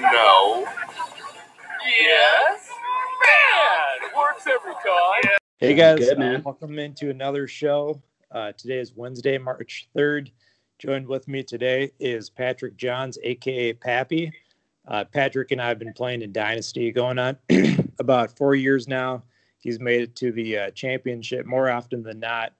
No. 0.00 0.64
Yes. 2.00 2.70
Man, 3.20 4.10
works 4.16 4.46
every 4.46 4.72
time. 4.72 5.36
Hey 5.58 5.74
guys, 5.74 5.98
Good, 5.98 6.16
uh, 6.16 6.18
man. 6.18 6.42
welcome 6.42 6.78
into 6.78 7.10
another 7.10 7.46
show. 7.46 8.00
Uh, 8.30 8.52
today 8.52 8.78
is 8.78 8.94
Wednesday, 8.96 9.36
March 9.36 9.88
3rd. 9.94 10.30
Joined 10.78 11.06
with 11.06 11.28
me 11.28 11.42
today 11.42 11.90
is 12.00 12.30
Patrick 12.30 12.78
Johns, 12.78 13.18
aka 13.22 13.74
Pappy. 13.74 14.32
Uh, 14.88 15.04
Patrick 15.04 15.50
and 15.50 15.60
I 15.60 15.68
have 15.68 15.78
been 15.78 15.92
playing 15.92 16.22
in 16.22 16.32
Dynasty 16.32 16.90
going 16.92 17.18
on 17.18 17.36
about 17.98 18.34
four 18.38 18.54
years 18.54 18.88
now. 18.88 19.22
He's 19.58 19.78
made 19.80 20.00
it 20.00 20.16
to 20.16 20.32
the 20.32 20.56
uh, 20.56 20.70
championship 20.70 21.44
more 21.44 21.68
often 21.70 22.02
than 22.02 22.20
not. 22.20 22.54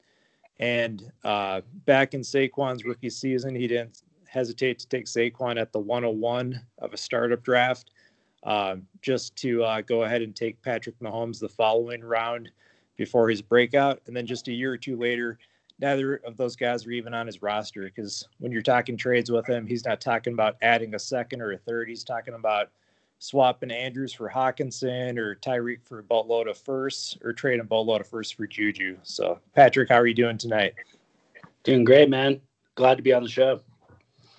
And 0.59 1.11
uh, 1.25 1.63
back 1.87 2.13
in 2.13 2.21
Saquon's 2.21 2.85
rookie 2.85 3.09
season, 3.09 3.55
he 3.55 3.67
didn't 3.67 4.03
hesitate 4.31 4.79
to 4.79 4.89
take 4.89 5.07
Saquon 5.07 5.61
at 5.61 5.73
the 5.73 5.81
101 5.81 6.61
of 6.79 6.93
a 6.95 6.97
startup 6.97 7.43
draft 7.43 7.91
um, 8.45 8.87
just 9.03 9.35
to 9.37 9.65
uh, 9.65 9.81
go 9.81 10.05
ahead 10.05 10.23
and 10.23 10.37
take 10.37 10.63
Patrick 10.63 10.99
Mahomes 11.01 11.41
the 11.41 11.49
following 11.49 12.03
round 12.03 12.49
before 12.97 13.29
his 13.29 13.43
breakout. 13.43 14.01
And 14.07 14.17
then 14.17 14.27
just 14.27 14.47
a 14.47 14.53
year 14.53 14.73
or 14.73 14.77
two 14.77 14.97
later, 14.97 15.39
neither 15.81 16.17
of 16.17 16.37
those 16.37 16.55
guys 16.55 16.87
are 16.87 16.93
even 16.93 17.13
on 17.13 17.27
his 17.27 17.43
roster 17.43 17.83
because 17.83 18.29
when 18.39 18.53
you're 18.53 18.63
talking 18.63 18.97
trades 18.97 19.33
with 19.33 19.49
him, 19.49 19.67
he's 19.67 19.85
not 19.85 20.01
talking 20.01 20.33
about 20.33 20.57
adding 20.63 20.95
a 20.95 20.99
second 20.99 21.43
or 21.43 21.53
a 21.53 21.59
third. 21.59 21.89
He's 21.89 22.05
talking 22.05 22.35
about 22.35 22.71
swapping 23.19 23.73
Andrews 23.73 24.13
for 24.13 24.31
Hockenson 24.31 25.19
or 25.19 25.35
Tyreek 25.35 25.83
for 25.83 25.99
a 25.99 26.05
boatload 26.05 26.47
of 26.47 26.57
firsts 26.57 27.19
or 27.25 27.33
trading 27.33 27.61
a 27.61 27.65
boatload 27.65 28.01
of 28.01 28.07
firsts 28.07 28.33
for 28.33 28.47
Juju. 28.47 28.97
So, 29.03 29.41
Patrick, 29.57 29.89
how 29.89 29.97
are 29.97 30.07
you 30.07 30.15
doing 30.15 30.39
tonight? 30.39 30.75
Doing 31.65 31.83
great, 31.83 32.09
man. 32.09 32.41
Glad 32.77 32.95
to 32.95 33.03
be 33.03 33.13
on 33.13 33.25
the 33.25 33.29
show. 33.29 33.61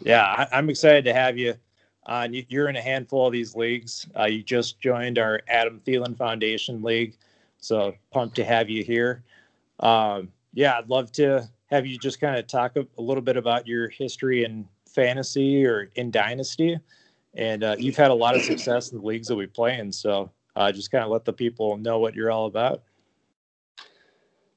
Yeah, 0.03 0.23
I, 0.23 0.47
I'm 0.57 0.69
excited 0.69 1.05
to 1.05 1.13
have 1.13 1.37
you. 1.37 1.55
You- 2.29 2.45
you're 2.49 2.67
in 2.69 2.75
a 2.75 2.81
handful 2.81 3.27
of 3.27 3.33
these 3.33 3.55
leagues. 3.55 4.07
Uh, 4.17 4.25
you 4.25 4.43
just 4.43 4.79
joined 4.79 5.17
our 5.17 5.41
Adam 5.47 5.79
Thielen 5.85 6.17
Foundation 6.17 6.81
League, 6.81 7.17
so 7.59 7.93
pumped 8.11 8.35
to 8.37 8.43
have 8.43 8.69
you 8.69 8.83
here. 8.83 9.23
Um, 9.79 10.31
yeah, 10.53 10.77
I'd 10.77 10.89
love 10.89 11.11
to 11.13 11.47
have 11.69 11.85
you 11.85 11.97
just 11.97 12.19
kind 12.19 12.37
of 12.37 12.47
talk 12.47 12.75
a, 12.75 12.85
a 12.97 13.01
little 13.01 13.21
bit 13.21 13.37
about 13.37 13.65
your 13.67 13.87
history 13.89 14.43
in 14.43 14.67
fantasy 14.89 15.65
or 15.65 15.89
in 15.95 16.11
dynasty. 16.11 16.77
And 17.35 17.63
uh, 17.63 17.75
you've 17.79 17.95
had 17.95 18.11
a 18.11 18.15
lot 18.15 18.35
of 18.35 18.41
success 18.41 18.91
in 18.91 18.97
the 18.99 19.05
leagues 19.05 19.27
that 19.29 19.35
we 19.37 19.47
play 19.47 19.79
in, 19.79 19.91
so 19.91 20.29
uh, 20.57 20.71
just 20.71 20.91
kind 20.91 21.03
of 21.05 21.09
let 21.11 21.23
the 21.23 21.31
people 21.31 21.77
know 21.77 21.97
what 21.99 22.13
you're 22.13 22.29
all 22.31 22.47
about. 22.47 22.83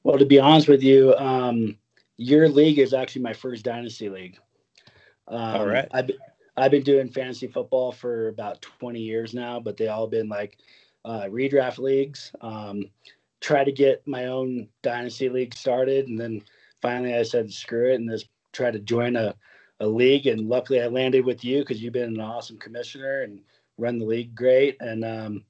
Well, 0.02 0.18
to 0.18 0.26
be 0.26 0.40
honest 0.40 0.66
with 0.68 0.82
you, 0.82 1.14
um, 1.16 1.78
your 2.16 2.48
league 2.48 2.80
is 2.80 2.92
actually 2.92 3.22
my 3.22 3.32
first 3.32 3.64
dynasty 3.64 4.08
league. 4.08 4.38
Um, 5.28 5.38
All 5.38 5.66
right. 5.66 5.88
I've, 5.92 6.06
been- 6.06 6.18
I've 6.56 6.70
been 6.70 6.82
doing 6.82 7.08
fantasy 7.08 7.46
football 7.48 7.92
for 7.92 8.28
about 8.28 8.62
20 8.62 9.00
years 9.00 9.34
now, 9.34 9.58
but 9.58 9.76
they 9.76 9.88
all 9.88 10.06
been 10.06 10.28
like 10.28 10.58
uh, 11.04 11.24
redraft 11.24 11.78
leagues. 11.78 12.32
Um, 12.40 12.90
try 13.40 13.64
to 13.64 13.72
get 13.72 14.06
my 14.06 14.26
own 14.26 14.68
dynasty 14.82 15.28
league 15.28 15.54
started, 15.54 16.08
and 16.08 16.18
then 16.18 16.42
finally 16.80 17.14
I 17.14 17.22
said 17.22 17.52
screw 17.52 17.92
it 17.92 17.96
and 17.96 18.08
just 18.08 18.28
try 18.52 18.70
to 18.70 18.78
join 18.78 19.16
a, 19.16 19.34
a 19.80 19.86
league. 19.86 20.26
And 20.26 20.48
luckily 20.48 20.80
I 20.80 20.86
landed 20.86 21.24
with 21.24 21.44
you 21.44 21.60
because 21.60 21.82
you've 21.82 21.92
been 21.92 22.14
an 22.14 22.20
awesome 22.20 22.58
commissioner 22.58 23.22
and 23.22 23.40
run 23.76 23.98
the 23.98 24.06
league 24.06 24.34
great. 24.34 24.76
And 24.80 25.04
um, 25.04 25.44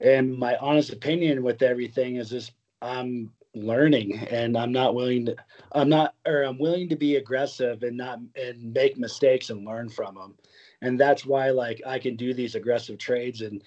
and 0.00 0.36
my 0.36 0.56
honest 0.56 0.92
opinion 0.92 1.42
with 1.42 1.62
everything 1.62 2.16
is 2.16 2.30
just 2.30 2.52
I'm 2.82 3.32
learning 3.54 4.18
and 4.18 4.56
I'm 4.56 4.72
not 4.72 4.94
willing 4.94 5.26
to 5.26 5.36
I'm 5.72 5.88
not 5.88 6.14
or 6.26 6.42
I'm 6.42 6.58
willing 6.58 6.88
to 6.88 6.96
be 6.96 7.16
aggressive 7.16 7.82
and 7.82 7.96
not 7.96 8.18
and 8.36 8.72
make 8.72 8.98
mistakes 8.98 9.50
and 9.50 9.64
learn 9.64 9.88
from 9.88 10.14
them. 10.16 10.34
And 10.82 10.98
that's 10.98 11.24
why 11.24 11.50
like 11.50 11.80
I 11.86 11.98
can 11.98 12.16
do 12.16 12.34
these 12.34 12.54
aggressive 12.54 12.98
trades 12.98 13.40
and 13.40 13.62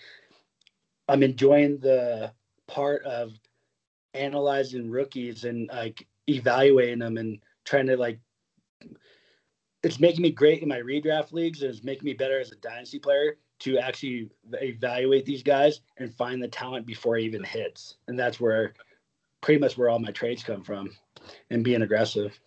I'm 1.08 1.24
enjoying 1.24 1.80
the 1.80 2.32
part 2.68 3.04
of 3.06 3.32
analyzing 4.14 4.90
rookies 4.90 5.46
and 5.46 5.70
like 5.70 6.06
evaluating 6.28 7.00
them 7.00 7.18
and 7.18 7.40
trying 7.64 7.88
to 7.88 7.98
like 7.98 8.20
it's 9.84 10.00
making 10.00 10.22
me 10.22 10.32
great 10.32 10.62
in 10.62 10.68
my 10.68 10.80
redraft 10.80 11.32
leagues 11.32 11.62
and 11.62 11.72
it's 11.72 11.84
making 11.84 12.06
me 12.06 12.14
better 12.14 12.40
as 12.40 12.52
a 12.52 12.56
dynasty 12.58 13.00
player 13.00 13.38
to 13.60 13.78
actually 13.78 14.30
evaluate 14.54 15.26
these 15.26 15.44
guys 15.44 15.82
and 15.98 16.14
find 16.14 16.42
the 16.42 16.48
talent 16.48 16.86
before 16.86 17.18
it 17.18 17.24
even 17.24 17.44
hits. 17.44 17.96
And 18.08 18.18
that's 18.18 18.40
where 18.40 18.74
pretty 19.42 19.60
much 19.60 19.78
where 19.78 19.90
all 19.90 20.00
my 20.00 20.12
trades 20.12 20.44
come 20.44 20.64
from 20.64 20.90
and 21.50 21.64
being 21.64 21.82
aggressive. 21.82 22.40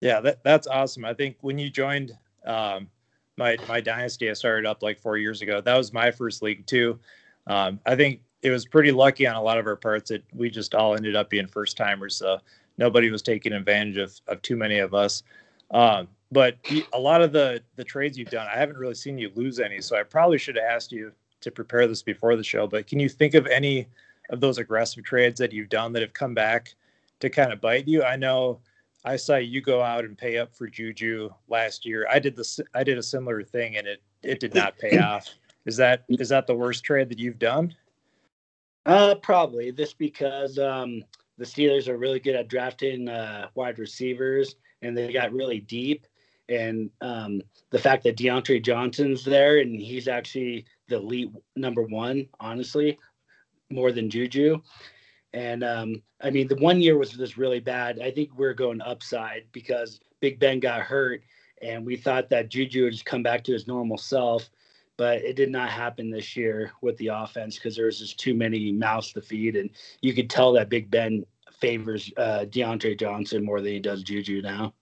Yeah, 0.00 0.20
that, 0.20 0.42
that's 0.42 0.66
awesome. 0.66 1.04
I 1.04 1.14
think 1.14 1.36
when 1.40 1.58
you 1.58 1.70
joined 1.70 2.12
um, 2.44 2.88
my 3.36 3.56
my 3.68 3.80
dynasty, 3.80 4.28
I 4.28 4.32
started 4.32 4.66
up 4.66 4.82
like 4.82 4.98
four 4.98 5.16
years 5.16 5.42
ago. 5.42 5.60
That 5.60 5.76
was 5.76 5.92
my 5.92 6.10
first 6.10 6.42
league 6.42 6.66
too. 6.66 6.98
Um, 7.46 7.80
I 7.86 7.96
think 7.96 8.20
it 8.42 8.50
was 8.50 8.66
pretty 8.66 8.92
lucky 8.92 9.26
on 9.26 9.36
a 9.36 9.42
lot 9.42 9.58
of 9.58 9.66
our 9.66 9.76
parts 9.76 10.10
that 10.10 10.24
we 10.34 10.50
just 10.50 10.74
all 10.74 10.96
ended 10.96 11.14
up 11.14 11.30
being 11.30 11.46
first 11.46 11.76
timers. 11.76 12.16
So 12.16 12.38
nobody 12.78 13.10
was 13.10 13.22
taking 13.22 13.52
advantage 13.52 13.96
of 13.96 14.20
of 14.26 14.42
too 14.42 14.56
many 14.56 14.78
of 14.78 14.94
us. 14.94 15.22
Um, 15.70 16.08
but 16.30 16.56
a 16.92 16.98
lot 16.98 17.22
of 17.22 17.32
the 17.32 17.62
the 17.76 17.84
trades 17.84 18.18
you've 18.18 18.30
done, 18.30 18.48
I 18.52 18.58
haven't 18.58 18.78
really 18.78 18.94
seen 18.94 19.18
you 19.18 19.30
lose 19.34 19.60
any. 19.60 19.80
So 19.80 19.96
I 19.96 20.02
probably 20.02 20.38
should 20.38 20.56
have 20.56 20.64
asked 20.64 20.92
you 20.92 21.12
to 21.40 21.50
prepare 21.50 21.86
this 21.86 22.02
before 22.02 22.36
the 22.36 22.44
show. 22.44 22.66
But 22.66 22.86
can 22.86 22.98
you 22.98 23.08
think 23.08 23.34
of 23.34 23.46
any 23.46 23.86
of 24.30 24.40
those 24.40 24.58
aggressive 24.58 25.04
trades 25.04 25.38
that 25.38 25.52
you've 25.52 25.68
done 25.68 25.92
that 25.92 26.02
have 26.02 26.12
come 26.12 26.34
back 26.34 26.74
to 27.20 27.30
kind 27.30 27.52
of 27.52 27.60
bite 27.60 27.88
you? 27.88 28.02
I 28.02 28.16
know 28.16 28.60
I 29.04 29.16
saw 29.16 29.36
you 29.36 29.60
go 29.60 29.82
out 29.82 30.04
and 30.04 30.16
pay 30.16 30.38
up 30.38 30.54
for 30.54 30.68
Juju 30.68 31.30
last 31.48 31.84
year. 31.84 32.06
I 32.10 32.18
did 32.18 32.36
this. 32.36 32.60
I 32.74 32.84
did 32.84 32.98
a 32.98 33.02
similar 33.02 33.42
thing, 33.42 33.76
and 33.76 33.86
it 33.86 34.02
it 34.22 34.40
did 34.40 34.54
not 34.54 34.78
pay 34.78 34.98
off. 34.98 35.28
Is 35.66 35.76
that 35.76 36.04
is 36.08 36.28
that 36.28 36.46
the 36.46 36.54
worst 36.54 36.84
trade 36.84 37.08
that 37.08 37.18
you've 37.18 37.38
done? 37.38 37.74
Uh, 38.84 39.14
probably 39.16 39.70
this 39.70 39.92
because 39.92 40.58
um, 40.58 41.04
the 41.38 41.44
Steelers 41.44 41.88
are 41.88 41.98
really 41.98 42.18
good 42.20 42.34
at 42.34 42.48
drafting 42.48 43.08
uh, 43.08 43.48
wide 43.54 43.78
receivers, 43.78 44.56
and 44.82 44.96
they 44.96 45.12
got 45.12 45.32
really 45.32 45.60
deep. 45.60 46.06
And 46.48 46.90
um, 47.00 47.40
the 47.70 47.78
fact 47.78 48.02
that 48.04 48.16
Diontae 48.16 48.64
Johnson's 48.64 49.24
there, 49.24 49.58
and 49.58 49.80
he's 49.80 50.08
actually 50.08 50.66
the 50.88 50.96
elite 50.96 51.30
number 51.56 51.82
one, 51.82 52.28
honestly, 52.40 52.98
more 53.72 53.92
than 53.92 54.10
Juju. 54.10 54.60
And 55.32 55.64
um, 55.64 56.02
I 56.20 56.30
mean, 56.30 56.48
the 56.48 56.56
one 56.56 56.80
year 56.80 56.98
was 56.98 57.10
just 57.10 57.36
really 57.36 57.60
bad. 57.60 58.00
I 58.00 58.10
think 58.10 58.30
we're 58.36 58.54
going 58.54 58.80
upside 58.82 59.44
because 59.52 60.00
Big 60.20 60.38
Ben 60.38 60.60
got 60.60 60.82
hurt, 60.82 61.22
and 61.62 61.86
we 61.86 61.96
thought 61.96 62.28
that 62.30 62.50
Juju 62.50 62.84
would 62.84 62.92
just 62.92 63.04
come 63.06 63.22
back 63.22 63.42
to 63.44 63.52
his 63.52 63.66
normal 63.66 63.98
self 63.98 64.50
but 64.98 65.18
it 65.22 65.36
did 65.36 65.50
not 65.50 65.70
happen 65.70 66.10
this 66.10 66.36
year 66.36 66.70
with 66.82 66.96
the 66.98 67.08
offense 67.08 67.56
because 67.56 67.74
there 67.74 67.86
was 67.86 67.98
just 67.98 68.20
too 68.20 68.34
many 68.34 68.72
mouths 68.72 69.12
to 69.12 69.22
feed, 69.22 69.56
and 69.56 69.70
you 70.00 70.12
could 70.14 70.28
tell 70.30 70.52
that 70.52 70.68
Big 70.68 70.90
Ben 70.90 71.24
favors 71.60 72.12
uh, 72.16 72.44
Diontae 72.48 72.98
Johnson 73.00 73.44
more 73.44 73.60
than 73.60 73.72
he 73.72 73.80
does 73.80 74.02
Juju 74.02 74.42
now. 74.42 74.74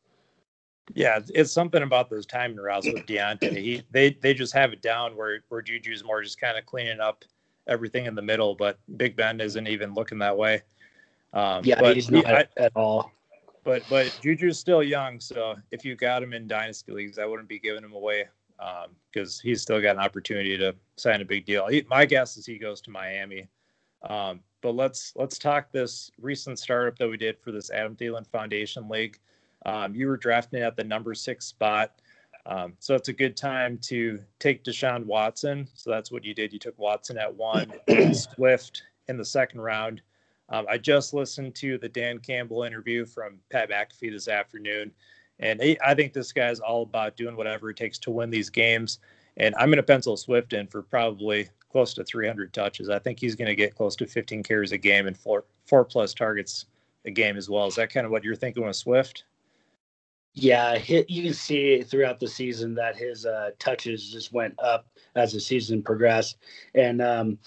Yeah, 0.92 1.16
it's- 1.16 1.30
it's 1.34 1.52
something 1.52 1.82
about 1.82 2.10
those 2.10 2.26
timing 2.26 2.58
routes 2.58 2.86
with 2.86 3.06
Diontae. 3.06 3.56
He 3.56 3.82
they 3.92 4.10
they 4.20 4.34
just 4.34 4.52
have 4.52 4.72
it 4.72 4.82
down 4.82 5.16
where 5.16 5.44
where 5.48 5.62
Juju's 5.62 6.04
more 6.04 6.22
just 6.22 6.40
kind 6.40 6.58
of 6.58 6.66
cleaning 6.66 7.00
up 7.00 7.24
everything 7.70 8.04
in 8.06 8.14
the 8.14 8.22
middle, 8.22 8.54
but 8.54 8.78
Big 8.96 9.16
Ben 9.16 9.40
isn't 9.40 9.66
even 9.66 9.94
looking 9.94 10.18
that 10.18 10.36
way. 10.36 10.62
Um, 11.32 11.62
Yeah, 11.64 11.80
but 11.80 11.94
he's 11.94 12.08
he- 12.08 12.20
not 12.20 12.26
I- 12.26 12.48
at 12.58 12.72
all. 12.74 13.12
but 13.64 13.82
but 13.88 14.06
Juju's 14.22 14.58
still 14.58 14.82
young, 14.82 15.20
so 15.20 15.54
if 15.70 15.84
you 15.84 15.94
got 15.94 16.22
him 16.22 16.32
in 16.34 16.46
dynasty 16.48 16.92
leagues, 16.92 17.18
I 17.18 17.24
wouldn't 17.24 17.48
be 17.48 17.58
giving 17.58 17.84
him 17.84 17.92
away 17.92 18.28
because 19.10 19.40
he's 19.40 19.62
still 19.62 19.80
got 19.80 19.96
an 19.96 20.02
opportunity 20.02 20.58
to 20.58 20.74
sign 20.96 21.22
a 21.22 21.24
big 21.24 21.46
deal. 21.46 21.66
He, 21.68 21.86
my 21.88 22.04
guess 22.04 22.36
is 22.36 22.44
he 22.44 22.58
goes 22.58 22.82
to 22.82 22.90
Miami. 22.90 23.48
Um, 24.02 24.40
but 24.60 24.74
let's 24.74 25.12
let's 25.16 25.38
talk 25.38 25.70
this 25.72 26.10
recent 26.20 26.58
startup 26.58 26.98
that 26.98 27.08
we 27.08 27.16
did 27.16 27.38
for 27.38 27.52
this 27.52 27.70
Adam 27.70 27.96
Thielen 27.96 28.26
Foundation 28.26 28.88
League. 28.88 29.18
Um, 29.64 29.94
you 29.94 30.06
were 30.08 30.16
drafting 30.18 30.62
at 30.62 30.76
the 30.76 30.84
number 30.84 31.14
six 31.14 31.46
spot, 31.46 32.00
um, 32.50 32.74
so 32.80 32.96
it's 32.96 33.08
a 33.08 33.12
good 33.12 33.36
time 33.36 33.78
to 33.82 34.18
take 34.40 34.64
Deshaun 34.64 35.06
Watson. 35.06 35.68
So 35.72 35.88
that's 35.88 36.10
what 36.10 36.24
you 36.24 36.34
did. 36.34 36.52
You 36.52 36.58
took 36.58 36.76
Watson 36.78 37.16
at 37.16 37.32
one, 37.32 37.72
Swift 38.12 38.82
in 39.06 39.16
the 39.16 39.24
second 39.24 39.60
round. 39.60 40.02
Um, 40.48 40.66
I 40.68 40.76
just 40.76 41.14
listened 41.14 41.54
to 41.56 41.78
the 41.78 41.88
Dan 41.88 42.18
Campbell 42.18 42.64
interview 42.64 43.06
from 43.06 43.38
Pat 43.50 43.70
McAfee 43.70 44.10
this 44.10 44.26
afternoon, 44.26 44.90
and 45.38 45.62
he, 45.62 45.78
I 45.80 45.94
think 45.94 46.12
this 46.12 46.32
guy's 46.32 46.58
all 46.58 46.82
about 46.82 47.16
doing 47.16 47.36
whatever 47.36 47.70
it 47.70 47.76
takes 47.76 48.00
to 48.00 48.10
win 48.10 48.30
these 48.30 48.50
games. 48.50 48.98
And 49.36 49.54
I'm 49.54 49.68
going 49.68 49.76
to 49.76 49.84
pencil 49.84 50.16
Swift 50.16 50.52
in 50.52 50.66
for 50.66 50.82
probably 50.82 51.48
close 51.70 51.94
to 51.94 52.04
300 52.04 52.52
touches. 52.52 52.90
I 52.90 52.98
think 52.98 53.20
he's 53.20 53.36
going 53.36 53.46
to 53.46 53.54
get 53.54 53.76
close 53.76 53.94
to 53.96 54.06
15 54.06 54.42
carries 54.42 54.72
a 54.72 54.78
game 54.78 55.06
and 55.06 55.16
four 55.16 55.44
four 55.66 55.84
plus 55.84 56.12
targets 56.12 56.66
a 57.04 57.12
game 57.12 57.36
as 57.36 57.48
well. 57.48 57.68
Is 57.68 57.76
that 57.76 57.92
kind 57.92 58.04
of 58.04 58.10
what 58.10 58.24
you're 58.24 58.34
thinking 58.34 58.66
with 58.66 58.74
Swift? 58.74 59.22
Yeah, 60.32 60.78
you 60.86 61.22
can 61.24 61.34
see 61.34 61.82
throughout 61.82 62.20
the 62.20 62.28
season 62.28 62.74
that 62.74 62.96
his 62.96 63.26
uh, 63.26 63.50
touches 63.58 64.10
just 64.10 64.32
went 64.32 64.54
up 64.58 64.86
as 65.16 65.32
the 65.32 65.40
season 65.40 65.82
progressed. 65.82 66.38
And 66.74 67.02
um, 67.02 67.38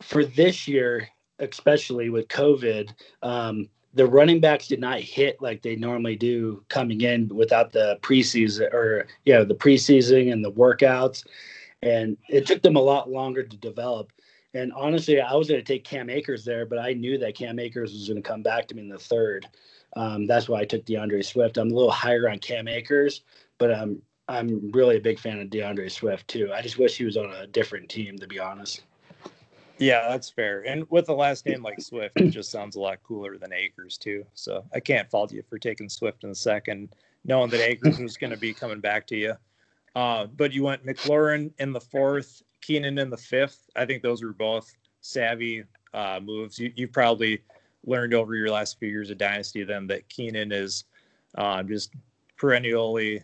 for 0.00 0.24
this 0.24 0.66
year, 0.66 1.08
especially 1.40 2.08
with 2.08 2.28
COVID, 2.28 2.90
um, 3.22 3.68
the 3.94 4.06
running 4.06 4.40
backs 4.40 4.66
did 4.68 4.80
not 4.80 5.00
hit 5.00 5.40
like 5.40 5.62
they 5.62 5.76
normally 5.76 6.16
do 6.16 6.64
coming 6.68 7.00
in 7.00 7.28
without 7.28 7.72
the 7.72 7.98
preseason 8.02 8.72
or 8.72 9.06
you 9.24 9.32
know 9.32 9.44
the 9.44 9.54
preseason 9.54 10.32
and 10.32 10.44
the 10.44 10.50
workouts 10.52 11.24
and 11.82 12.16
it 12.28 12.46
took 12.46 12.62
them 12.62 12.76
a 12.76 12.80
lot 12.80 13.10
longer 13.10 13.42
to 13.42 13.56
develop 13.56 14.10
and 14.54 14.72
honestly 14.72 15.20
i 15.20 15.34
was 15.34 15.48
going 15.48 15.60
to 15.60 15.66
take 15.66 15.84
cam 15.84 16.08
akers 16.08 16.44
there 16.44 16.64
but 16.64 16.78
i 16.78 16.92
knew 16.92 17.18
that 17.18 17.34
cam 17.34 17.58
akers 17.58 17.92
was 17.92 18.08
going 18.08 18.20
to 18.20 18.28
come 18.28 18.42
back 18.42 18.66
to 18.66 18.74
me 18.74 18.82
in 18.82 18.88
the 18.88 18.98
third 18.98 19.46
um, 19.96 20.26
that's 20.26 20.48
why 20.48 20.60
i 20.60 20.64
took 20.64 20.84
D'Andre 20.84 21.22
swift 21.22 21.58
i'm 21.58 21.70
a 21.70 21.74
little 21.74 21.90
higher 21.90 22.28
on 22.28 22.38
cam 22.38 22.68
akers 22.68 23.22
but 23.58 23.72
i'm 23.72 24.00
i'm 24.28 24.70
really 24.72 24.96
a 24.96 25.00
big 25.00 25.18
fan 25.18 25.40
of 25.40 25.50
D'Andre 25.50 25.88
swift 25.88 26.28
too 26.28 26.50
i 26.52 26.62
just 26.62 26.78
wish 26.78 26.96
he 26.96 27.04
was 27.04 27.16
on 27.16 27.30
a 27.30 27.46
different 27.46 27.88
team 27.88 28.18
to 28.18 28.26
be 28.26 28.38
honest 28.38 28.82
yeah, 29.78 30.08
that's 30.08 30.30
fair. 30.30 30.64
And 30.66 30.88
with 30.90 31.08
a 31.08 31.12
last 31.12 31.46
name 31.46 31.62
like 31.62 31.80
Swift, 31.80 32.20
it 32.20 32.30
just 32.30 32.50
sounds 32.50 32.76
a 32.76 32.80
lot 32.80 33.02
cooler 33.02 33.36
than 33.38 33.52
Akers 33.52 33.98
too. 33.98 34.24
So 34.34 34.64
I 34.72 34.80
can't 34.80 35.10
fault 35.10 35.32
you 35.32 35.42
for 35.42 35.58
taking 35.58 35.88
Swift 35.88 36.22
in 36.22 36.30
the 36.30 36.36
second, 36.36 36.94
knowing 37.24 37.50
that 37.50 37.60
Akers 37.60 37.98
was 37.98 38.16
going 38.16 38.30
to 38.30 38.36
be 38.36 38.54
coming 38.54 38.80
back 38.80 39.06
to 39.08 39.16
you. 39.16 39.34
Uh, 39.96 40.26
but 40.26 40.52
you 40.52 40.62
went 40.62 40.86
McLaurin 40.86 41.52
in 41.58 41.72
the 41.72 41.80
fourth, 41.80 42.42
Keenan 42.64 42.98
in 42.98 43.10
the 43.10 43.16
fifth. 43.16 43.68
I 43.76 43.84
think 43.84 44.02
those 44.02 44.22
were 44.22 44.32
both 44.32 44.74
savvy 45.00 45.64
uh, 45.92 46.20
moves. 46.22 46.58
You 46.58 46.72
you 46.74 46.88
probably 46.88 47.42
learned 47.86 48.14
over 48.14 48.34
your 48.34 48.50
last 48.50 48.78
few 48.78 48.88
years 48.88 49.10
of 49.10 49.18
dynasty 49.18 49.62
then 49.62 49.86
that 49.88 50.08
Keenan 50.08 50.50
is 50.50 50.84
uh, 51.36 51.62
just 51.62 51.92
perennially 52.36 53.22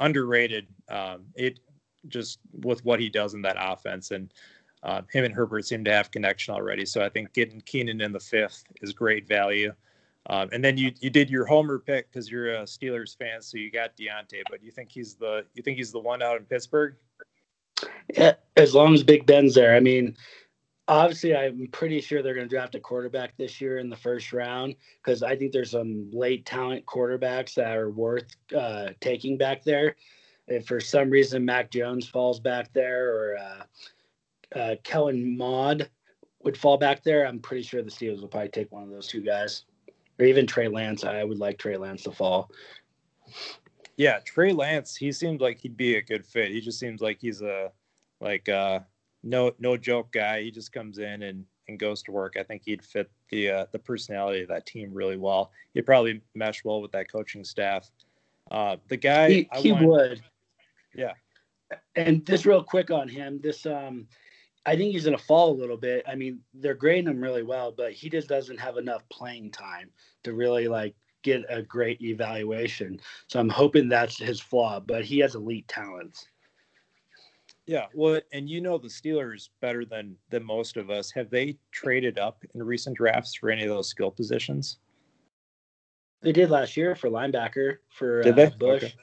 underrated. 0.00 0.66
Um, 0.88 1.24
it 1.34 1.60
just 2.08 2.38
with 2.62 2.84
what 2.84 2.98
he 2.98 3.08
does 3.08 3.34
in 3.34 3.42
that 3.42 3.56
offense 3.58 4.10
and 4.10 4.32
uh, 4.82 5.02
him 5.12 5.24
and 5.24 5.34
Herbert 5.34 5.64
seem 5.64 5.84
to 5.84 5.92
have 5.92 6.10
connection 6.10 6.54
already. 6.54 6.84
So 6.84 7.04
I 7.04 7.08
think 7.08 7.32
getting 7.34 7.60
Keenan 7.60 8.00
in 8.00 8.10
the 8.10 8.18
fifth 8.18 8.64
is 8.80 8.92
great 8.92 9.28
value. 9.28 9.72
Um, 10.26 10.48
and 10.52 10.64
then 10.64 10.76
you 10.78 10.92
you 11.00 11.10
did 11.10 11.28
your 11.28 11.44
homer 11.44 11.78
pick 11.78 12.10
because 12.10 12.30
you're 12.30 12.54
a 12.54 12.62
Steelers 12.62 13.16
fan, 13.16 13.42
so 13.42 13.58
you 13.58 13.70
got 13.70 13.96
Diontae. 13.96 14.42
But 14.50 14.62
you 14.62 14.70
think 14.70 14.90
he's 14.90 15.14
the 15.14 15.44
you 15.54 15.62
think 15.62 15.78
he's 15.78 15.92
the 15.92 15.98
one 15.98 16.22
out 16.22 16.36
in 16.36 16.44
Pittsburgh? 16.44 16.94
As 18.56 18.74
long 18.74 18.94
as 18.94 19.02
Big 19.02 19.26
Ben's 19.26 19.54
there. 19.54 19.74
I 19.74 19.80
mean, 19.80 20.16
obviously, 20.88 21.34
I'm 21.34 21.68
pretty 21.72 22.00
sure 22.00 22.22
they're 22.22 22.34
going 22.34 22.48
to 22.48 22.54
draft 22.54 22.74
a 22.74 22.80
quarterback 22.80 23.36
this 23.36 23.60
year 23.60 23.78
in 23.78 23.88
the 23.88 23.96
first 23.96 24.32
round 24.32 24.76
because 25.02 25.22
I 25.22 25.36
think 25.36 25.52
there's 25.52 25.70
some 25.70 26.10
late 26.12 26.44
talent 26.44 26.84
quarterbacks 26.86 27.54
that 27.54 27.76
are 27.76 27.90
worth 27.90 28.36
uh, 28.56 28.90
taking 29.00 29.38
back 29.38 29.64
there. 29.64 29.96
If 30.48 30.66
for 30.66 30.80
some 30.80 31.08
reason 31.08 31.44
Mac 31.44 31.70
Jones 31.70 32.08
falls 32.08 32.40
back 32.40 32.72
there 32.72 33.14
or 33.14 33.36
uh, 33.38 34.58
uh, 34.58 34.74
Kellen 34.82 35.36
Mond 35.36 35.88
would 36.42 36.58
fall 36.58 36.76
back 36.76 37.04
there, 37.04 37.26
I'm 37.26 37.38
pretty 37.38 37.62
sure 37.62 37.82
the 37.82 37.90
Steelers 37.90 38.20
will 38.20 38.28
probably 38.28 38.50
take 38.50 38.72
one 38.72 38.82
of 38.82 38.90
those 38.90 39.06
two 39.06 39.22
guys, 39.22 39.64
or 40.18 40.26
even 40.26 40.46
Trey 40.46 40.68
Lance. 40.68 41.04
I 41.04 41.22
would 41.24 41.38
like 41.38 41.58
Trey 41.58 41.76
Lance 41.76 42.02
to 42.02 42.10
fall. 42.10 42.50
Yeah, 43.96 44.18
Trey 44.26 44.52
Lance. 44.52 44.96
He 44.96 45.12
seems 45.12 45.40
like 45.40 45.60
he'd 45.60 45.76
be 45.76 45.96
a 45.96 46.02
good 46.02 46.26
fit. 46.26 46.50
He 46.50 46.60
just 46.60 46.80
seems 46.80 47.00
like 47.00 47.18
he's 47.20 47.40
a 47.40 47.70
like 48.22 48.48
uh 48.48 48.80
no 49.22 49.52
no 49.58 49.76
joke 49.76 50.12
guy. 50.12 50.42
He 50.42 50.50
just 50.50 50.72
comes 50.72 50.98
in 50.98 51.22
and 51.22 51.44
and 51.68 51.78
goes 51.78 52.02
to 52.04 52.12
work. 52.12 52.36
I 52.38 52.42
think 52.42 52.62
he'd 52.64 52.82
fit 52.82 53.10
the 53.30 53.50
uh, 53.50 53.66
the 53.72 53.78
personality 53.78 54.42
of 54.42 54.48
that 54.48 54.66
team 54.66 54.90
really 54.92 55.16
well. 55.16 55.52
He'd 55.74 55.86
probably 55.86 56.20
mesh 56.34 56.64
well 56.64 56.80
with 56.80 56.92
that 56.92 57.10
coaching 57.10 57.44
staff. 57.44 57.90
Uh, 58.50 58.76
the 58.88 58.96
guy 58.96 59.30
he, 59.30 59.48
he 59.56 59.72
would. 59.72 60.22
Yeah. 60.94 61.12
And 61.96 62.26
just 62.26 62.44
real 62.44 62.62
quick 62.62 62.90
on 62.90 63.08
him, 63.08 63.40
this 63.42 63.66
um 63.66 64.06
I 64.64 64.76
think 64.76 64.92
he's 64.92 65.04
going 65.04 65.16
to 65.16 65.24
fall 65.24 65.50
a 65.50 65.60
little 65.60 65.76
bit. 65.76 66.04
I 66.06 66.14
mean, 66.14 66.38
they're 66.54 66.74
grading 66.74 67.08
him 67.08 67.20
really 67.20 67.42
well, 67.42 67.72
but 67.72 67.92
he 67.92 68.08
just 68.08 68.28
doesn't 68.28 68.60
have 68.60 68.76
enough 68.76 69.02
playing 69.08 69.50
time 69.50 69.90
to 70.22 70.34
really 70.34 70.68
like 70.68 70.94
get 71.22 71.44
a 71.48 71.62
great 71.62 72.00
evaluation. 72.00 73.00
So 73.26 73.40
I'm 73.40 73.48
hoping 73.48 73.88
that's 73.88 74.18
his 74.18 74.40
flaw, 74.40 74.78
but 74.78 75.04
he 75.04 75.18
has 75.18 75.34
elite 75.34 75.66
talents. 75.66 76.26
Yeah, 77.66 77.86
well, 77.94 78.20
and 78.32 78.50
you 78.50 78.60
know 78.60 78.76
the 78.76 78.88
Steelers 78.88 79.48
better 79.60 79.84
than 79.84 80.16
than 80.30 80.44
most 80.44 80.76
of 80.76 80.90
us. 80.90 81.12
Have 81.12 81.30
they 81.30 81.56
traded 81.70 82.18
up 82.18 82.44
in 82.54 82.62
recent 82.62 82.96
drafts 82.96 83.34
for 83.34 83.50
any 83.50 83.62
of 83.62 83.68
those 83.68 83.88
skill 83.88 84.10
positions? 84.10 84.78
They 86.22 86.32
did 86.32 86.50
last 86.50 86.76
year 86.76 86.94
for 86.94 87.08
linebacker 87.08 87.78
for 87.88 88.22
did 88.22 88.36
they? 88.36 88.46
Uh, 88.46 88.50
Bush. 88.50 88.84
Okay. 88.84 88.94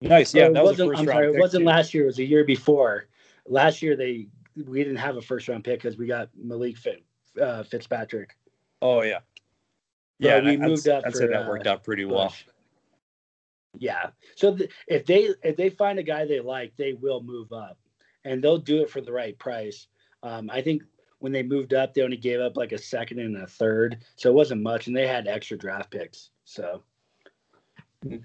Nice, 0.00 0.32
yeah. 0.34 0.48
that 0.48 0.62
was 0.62 0.80
I'm 0.80 1.06
sorry, 1.06 1.32
it 1.32 1.40
wasn't 1.40 1.62
too. 1.62 1.68
last 1.68 1.92
year. 1.94 2.04
It 2.04 2.06
was 2.06 2.18
a 2.18 2.24
year 2.24 2.44
before 2.44 3.08
last 3.48 3.82
year 3.82 3.96
they 3.96 4.28
we 4.66 4.82
didn't 4.82 4.96
have 4.96 5.16
a 5.16 5.22
first 5.22 5.48
round 5.48 5.64
pick 5.64 5.82
because 5.82 5.98
we 5.98 6.06
got 6.06 6.28
Malik 6.36 6.76
Fit, 6.76 7.04
uh, 7.40 7.62
Fitzpatrick. 7.62 8.36
Oh 8.82 9.02
yeah, 9.02 9.20
yeah. 10.18 10.40
we 10.40 10.56
moved 10.56 10.88
up. 10.88 11.04
I'd 11.06 11.16
say 11.16 11.26
that 11.26 11.48
worked 11.48 11.66
uh, 11.66 11.72
out 11.72 11.84
pretty 11.84 12.04
well. 12.04 12.32
Yeah. 13.76 14.10
So 14.36 14.56
th- 14.56 14.70
if 14.86 15.04
they 15.04 15.30
if 15.42 15.56
they 15.56 15.70
find 15.70 15.98
a 15.98 16.02
guy 16.02 16.24
they 16.24 16.40
like, 16.40 16.76
they 16.76 16.94
will 16.94 17.22
move 17.22 17.52
up, 17.52 17.78
and 18.24 18.42
they'll 18.42 18.58
do 18.58 18.82
it 18.82 18.90
for 18.90 19.00
the 19.00 19.12
right 19.12 19.38
price. 19.38 19.88
Um, 20.22 20.50
I 20.50 20.62
think 20.62 20.82
when 21.18 21.32
they 21.32 21.42
moved 21.42 21.74
up, 21.74 21.94
they 21.94 22.02
only 22.02 22.16
gave 22.16 22.40
up 22.40 22.56
like 22.56 22.72
a 22.72 22.78
second 22.78 23.18
and 23.18 23.36
a 23.36 23.46
third, 23.46 24.04
so 24.16 24.30
it 24.30 24.34
wasn't 24.34 24.62
much, 24.62 24.86
and 24.86 24.96
they 24.96 25.06
had 25.06 25.26
extra 25.26 25.58
draft 25.58 25.90
picks. 25.90 26.30
So 26.44 26.82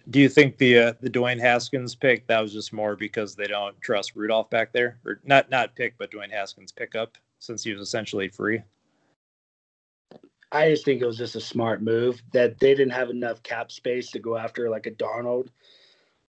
do 0.09 0.19
you 0.19 0.29
think 0.29 0.57
the 0.57 0.77
uh, 0.77 0.93
the 1.01 1.09
Dwayne 1.09 1.39
Haskins 1.39 1.95
pick 1.95 2.27
that 2.27 2.39
was 2.39 2.53
just 2.53 2.73
more 2.73 2.95
because 2.95 3.35
they 3.35 3.47
don't 3.47 3.79
trust 3.81 4.15
Rudolph 4.15 4.49
back 4.49 4.71
there, 4.71 4.99
or 5.05 5.19
not 5.23 5.49
not 5.49 5.75
pick, 5.75 5.97
but 5.97 6.11
Dwayne 6.11 6.31
Haskins 6.31 6.71
pick 6.71 6.95
up 6.95 7.17
since 7.39 7.63
he 7.63 7.73
was 7.73 7.81
essentially 7.81 8.29
free? 8.29 8.61
I 10.53 10.69
just 10.69 10.85
think 10.85 11.01
it 11.01 11.05
was 11.05 11.17
just 11.17 11.35
a 11.35 11.41
smart 11.41 11.81
move 11.81 12.21
that 12.31 12.59
they 12.59 12.75
didn't 12.75 12.93
have 12.93 13.09
enough 13.09 13.41
cap 13.41 13.71
space 13.71 14.11
to 14.11 14.19
go 14.19 14.37
after 14.37 14.69
like 14.69 14.85
a 14.85 14.91
Darnold 14.91 15.47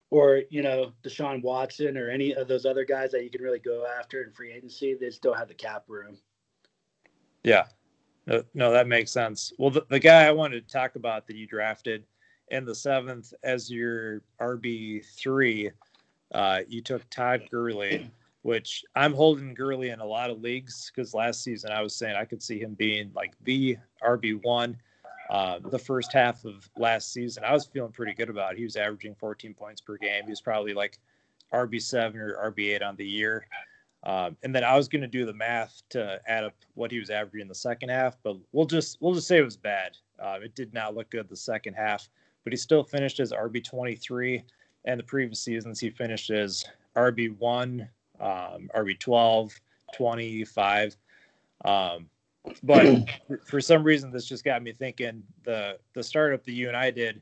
or 0.09 0.43
you 0.49 0.61
know 0.61 0.93
Deshaun 1.03 1.41
Watson 1.41 1.97
or 1.97 2.09
any 2.09 2.33
of 2.33 2.47
those 2.47 2.65
other 2.65 2.85
guys 2.85 3.11
that 3.11 3.23
you 3.23 3.29
can 3.29 3.41
really 3.41 3.59
go 3.59 3.85
after 3.99 4.23
in 4.23 4.31
free 4.31 4.53
agency. 4.53 4.93
They 4.93 5.09
still 5.09 5.33
have 5.33 5.49
the 5.49 5.53
cap 5.53 5.83
room. 5.89 6.17
Yeah, 7.43 7.65
no, 8.25 8.43
no 8.53 8.71
that 8.71 8.87
makes 8.87 9.11
sense. 9.11 9.51
Well, 9.57 9.71
the, 9.71 9.85
the 9.89 9.99
guy 9.99 10.25
I 10.25 10.31
wanted 10.31 10.65
to 10.65 10.73
talk 10.73 10.95
about 10.95 11.27
that 11.27 11.35
you 11.35 11.45
drafted 11.45 12.05
in 12.49 12.63
the 12.63 12.75
seventh 12.75 13.33
as 13.43 13.69
your 13.69 14.21
RB 14.39 15.03
three, 15.17 15.69
uh, 16.33 16.61
you 16.67 16.81
took 16.81 17.09
Todd 17.09 17.43
Gurley, 17.51 18.09
which 18.43 18.83
I'm 18.95 19.13
holding 19.13 19.53
Gurley 19.53 19.89
in 19.89 19.99
a 19.99 20.05
lot 20.05 20.29
of 20.29 20.41
leagues 20.41 20.91
because 20.93 21.13
last 21.13 21.43
season 21.43 21.71
I 21.71 21.81
was 21.81 21.95
saying 21.95 22.15
I 22.15 22.25
could 22.25 22.41
see 22.41 22.59
him 22.59 22.73
being 22.73 23.11
like 23.15 23.33
the 23.43 23.77
RB 24.03 24.43
one. 24.43 24.77
Uh, 25.29 25.59
the 25.59 25.79
first 25.79 26.13
half 26.13 26.45
of 26.45 26.69
last 26.77 27.11
season, 27.11 27.43
I 27.43 27.53
was 27.53 27.65
feeling 27.65 27.91
pretty 27.91 28.13
good 28.13 28.29
about. 28.29 28.53
It. 28.53 28.57
He 28.57 28.65
was 28.65 28.75
averaging 28.75 29.15
14 29.15 29.53
points 29.53 29.81
per 29.81 29.97
game. 29.97 30.25
He 30.25 30.29
was 30.29 30.41
probably 30.41 30.73
like 30.73 30.99
RB 31.53 31.81
seven 31.81 32.19
or 32.19 32.51
RB 32.51 32.75
eight 32.75 32.83
on 32.83 32.95
the 32.97 33.05
year. 33.05 33.47
Um, 34.03 34.35
and 34.43 34.53
then 34.53 34.65
I 34.65 34.75
was 34.75 34.89
going 34.89 35.01
to 35.01 35.07
do 35.07 35.25
the 35.25 35.33
math 35.33 35.81
to 35.89 36.19
add 36.27 36.43
up 36.43 36.53
what 36.75 36.91
he 36.91 36.99
was 36.99 37.09
averaging 37.09 37.41
in 37.41 37.47
the 37.47 37.55
second 37.55 37.89
half, 37.89 38.17
but 38.21 38.35
we'll 38.51 38.65
just 38.65 38.97
we'll 38.99 39.13
just 39.13 39.27
say 39.27 39.37
it 39.37 39.43
was 39.43 39.57
bad. 39.57 39.97
Uh, 40.19 40.39
it 40.43 40.53
did 40.55 40.73
not 40.73 40.93
look 40.93 41.09
good 41.09 41.29
the 41.29 41.35
second 41.37 41.73
half 41.73 42.09
but 42.43 42.53
he 42.53 42.57
still 42.57 42.83
finished 42.83 43.19
as 43.19 43.31
RB 43.31 43.63
23. 43.63 44.43
And 44.85 44.99
the 44.99 45.03
previous 45.03 45.39
seasons, 45.39 45.79
he 45.79 45.89
finished 45.89 46.29
as 46.29 46.65
RB 46.95 47.37
1, 47.37 47.87
um, 48.23 48.69
RB 48.75 48.97
12, 48.99 49.53
25. 49.93 50.95
Um, 51.65 52.09
but 52.63 52.85
for 53.45 53.61
some 53.61 53.83
reason, 53.83 54.11
this 54.11 54.25
just 54.25 54.43
got 54.43 54.63
me 54.63 54.73
thinking 54.73 55.23
the, 55.43 55.77
the 55.93 56.03
startup 56.03 56.43
that 56.43 56.53
you 56.53 56.67
and 56.67 56.77
I 56.77 56.89
did 56.91 57.21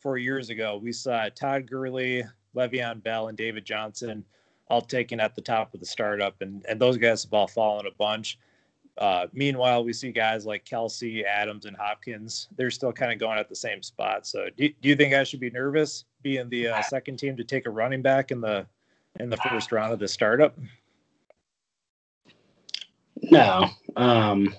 four 0.00 0.18
years 0.18 0.50
ago, 0.50 0.78
we 0.82 0.92
saw 0.92 1.28
Todd 1.34 1.68
Gurley, 1.68 2.24
Le'Veon 2.54 3.02
Bell, 3.02 3.28
and 3.28 3.38
David 3.38 3.64
Johnson 3.64 4.24
all 4.68 4.80
taken 4.80 5.20
at 5.20 5.34
the 5.34 5.42
top 5.42 5.74
of 5.74 5.80
the 5.80 5.86
startup. 5.86 6.40
And, 6.40 6.64
and 6.68 6.80
those 6.80 6.96
guys 6.96 7.22
have 7.24 7.32
all 7.32 7.48
fallen 7.48 7.86
a 7.86 7.94
bunch. 7.98 8.38
Uh, 8.98 9.26
meanwhile, 9.32 9.84
we 9.84 9.92
see 9.92 10.12
guys 10.12 10.44
like 10.44 10.64
Kelce, 10.64 11.24
Adams, 11.24 11.64
and 11.64 11.76
Hopkins. 11.76 12.48
They're 12.56 12.70
still 12.70 12.92
kind 12.92 13.12
of 13.12 13.18
going 13.18 13.38
at 13.38 13.48
the 13.48 13.56
same 13.56 13.82
spot. 13.82 14.26
So, 14.26 14.48
do, 14.56 14.68
do 14.68 14.88
you 14.88 14.96
think 14.96 15.14
I 15.14 15.24
should 15.24 15.40
be 15.40 15.50
nervous 15.50 16.04
being 16.22 16.48
the 16.50 16.68
uh, 16.68 16.82
second 16.82 17.18
team 17.18 17.36
to 17.36 17.44
take 17.44 17.66
a 17.66 17.70
running 17.70 18.02
back 18.02 18.30
in 18.30 18.40
the 18.40 18.66
in 19.22 19.30
the 19.30 19.36
first 19.38 19.72
round 19.72 19.92
of 19.92 19.98
the 19.98 20.08
startup? 20.08 20.58
No, 23.22 23.68
um, 23.96 24.54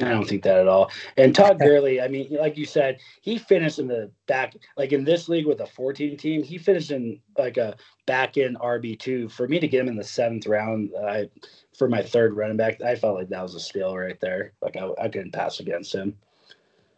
I 0.00 0.08
don't 0.10 0.26
think 0.26 0.42
that 0.44 0.58
at 0.58 0.68
all. 0.68 0.90
And 1.16 1.34
Todd 1.34 1.58
Gurley, 1.58 2.00
I 2.00 2.08
mean, 2.08 2.28
like 2.30 2.56
you 2.56 2.64
said, 2.64 2.98
he 3.20 3.38
finished 3.38 3.78
in 3.78 3.86
the 3.86 4.10
back, 4.26 4.54
like 4.76 4.92
in 4.92 5.04
this 5.04 5.28
league 5.28 5.46
with 5.46 5.60
a 5.60 5.66
14 5.66 6.16
team, 6.16 6.42
he 6.42 6.58
finished 6.58 6.90
in 6.90 7.20
like 7.38 7.56
a 7.56 7.76
back 8.06 8.36
end 8.36 8.58
RB2. 8.58 9.30
For 9.30 9.46
me 9.46 9.60
to 9.60 9.68
get 9.68 9.80
him 9.80 9.88
in 9.88 9.96
the 9.96 10.04
seventh 10.04 10.46
round, 10.46 10.90
I 11.06 11.28
for 11.76 11.88
my 11.88 12.02
third 12.02 12.36
running 12.36 12.56
back, 12.56 12.80
I 12.80 12.94
felt 12.96 13.16
like 13.16 13.28
that 13.28 13.42
was 13.42 13.54
a 13.54 13.60
steal 13.60 13.96
right 13.96 14.18
there. 14.20 14.52
Like 14.60 14.76
I, 14.76 14.88
I 15.00 15.08
couldn't 15.08 15.32
pass 15.32 15.60
against 15.60 15.94
him. 15.94 16.16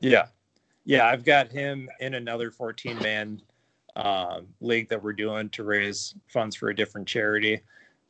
Yeah. 0.00 0.26
Yeah. 0.84 1.06
I've 1.06 1.24
got 1.24 1.50
him 1.50 1.88
in 2.00 2.14
another 2.14 2.50
14 2.50 2.98
man 2.98 3.42
um, 3.96 4.46
league 4.60 4.88
that 4.90 5.02
we're 5.02 5.14
doing 5.14 5.48
to 5.50 5.64
raise 5.64 6.14
funds 6.28 6.54
for 6.54 6.68
a 6.68 6.76
different 6.76 7.08
charity. 7.08 7.60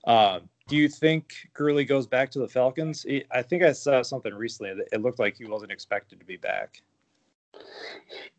Um, 0.07 0.49
do 0.69 0.77
you 0.77 0.89
think 0.89 1.35
Gurley 1.55 1.85
goes 1.85 2.07
back 2.07 2.31
to 2.33 2.41
the 2.41 2.49
Falcons? 2.49 3.07
I 3.31 3.43
think 3.43 3.63
I 3.63 3.73
saw 3.73 4.03
something 4.03 4.35
recently 4.35 4.75
that 4.75 4.89
it 4.93 5.01
looked 5.01 5.21
like 5.21 5.37
he 5.37 5.45
wasn't 5.45 5.71
expected 5.71 6.19
to 6.19 6.27
be 6.27 6.37
back. 6.37 6.83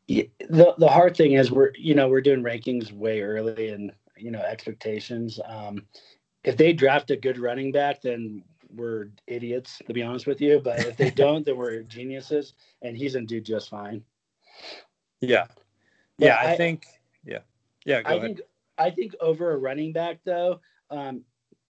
The 0.07 0.29
the 0.77 0.87
hard 0.87 1.15
thing 1.17 1.33
is 1.33 1.51
we're 1.51 1.71
you 1.75 1.95
know 1.95 2.07
we're 2.07 2.21
doing 2.21 2.43
rankings 2.43 2.91
way 2.91 3.21
early 3.21 3.69
and 3.69 3.91
you 4.17 4.29
know 4.29 4.41
expectations. 4.41 5.39
Um, 5.45 5.85
if 6.43 6.57
they 6.57 6.73
draft 6.73 7.11
a 7.11 7.15
good 7.15 7.39
running 7.39 7.71
back, 7.71 8.01
then 8.01 8.43
we're 8.75 9.09
idiots 9.25 9.81
to 9.87 9.93
be 9.93 10.03
honest 10.03 10.27
with 10.27 10.39
you. 10.39 10.59
But 10.63 10.79
if 10.79 10.97
they 10.97 11.09
don't, 11.23 11.45
then 11.45 11.57
we're 11.57 11.81
geniuses, 11.83 12.53
and 12.81 12.95
he's 12.95 13.13
gonna 13.13 13.25
do 13.25 13.41
just 13.41 13.69
fine. 13.69 14.03
Yeah, 15.19 15.47
yeah, 16.17 16.35
I, 16.35 16.53
I, 16.53 16.57
think 16.57 16.85
yeah, 17.25 17.39
yeah. 17.85 18.01
I 18.05 18.15
ahead. 18.15 18.21
think 18.21 18.41
I 18.77 18.89
think 18.89 19.15
over 19.19 19.51
a 19.51 19.57
running 19.57 19.91
back 19.91 20.19
though, 20.23 20.59
um, 20.89 21.23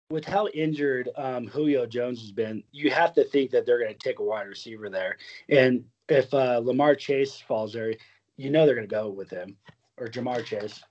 with 0.10 0.26
how 0.26 0.48
injured 0.48 1.10
um, 1.16 1.48
Julio 1.48 1.86
Jones 1.86 2.22
has 2.22 2.32
been, 2.32 2.64
you 2.72 2.92
have 2.92 3.14
to 3.16 3.24
think 3.24 3.52
that 3.52 3.66
they're 3.66 3.80
going 3.80 3.94
to 3.94 4.00
take 4.00 4.20
a 4.20 4.24
wide 4.24 4.48
receiver 4.48 4.90
there. 4.90 5.18
And 5.50 5.86
if 6.10 6.34
uh, 6.34 6.60
Lamar 6.64 6.96
Chase 6.96 7.40
falls 7.48 7.74
there, 7.74 7.94
you 8.38 8.50
know 8.50 8.66
they're 8.66 8.76
going 8.76 8.88
to 8.88 8.96
go 8.96 9.10
with 9.10 9.30
him 9.30 9.56
or 9.98 10.08
Ja'Marr 10.08 10.44
Chase. 10.46 10.84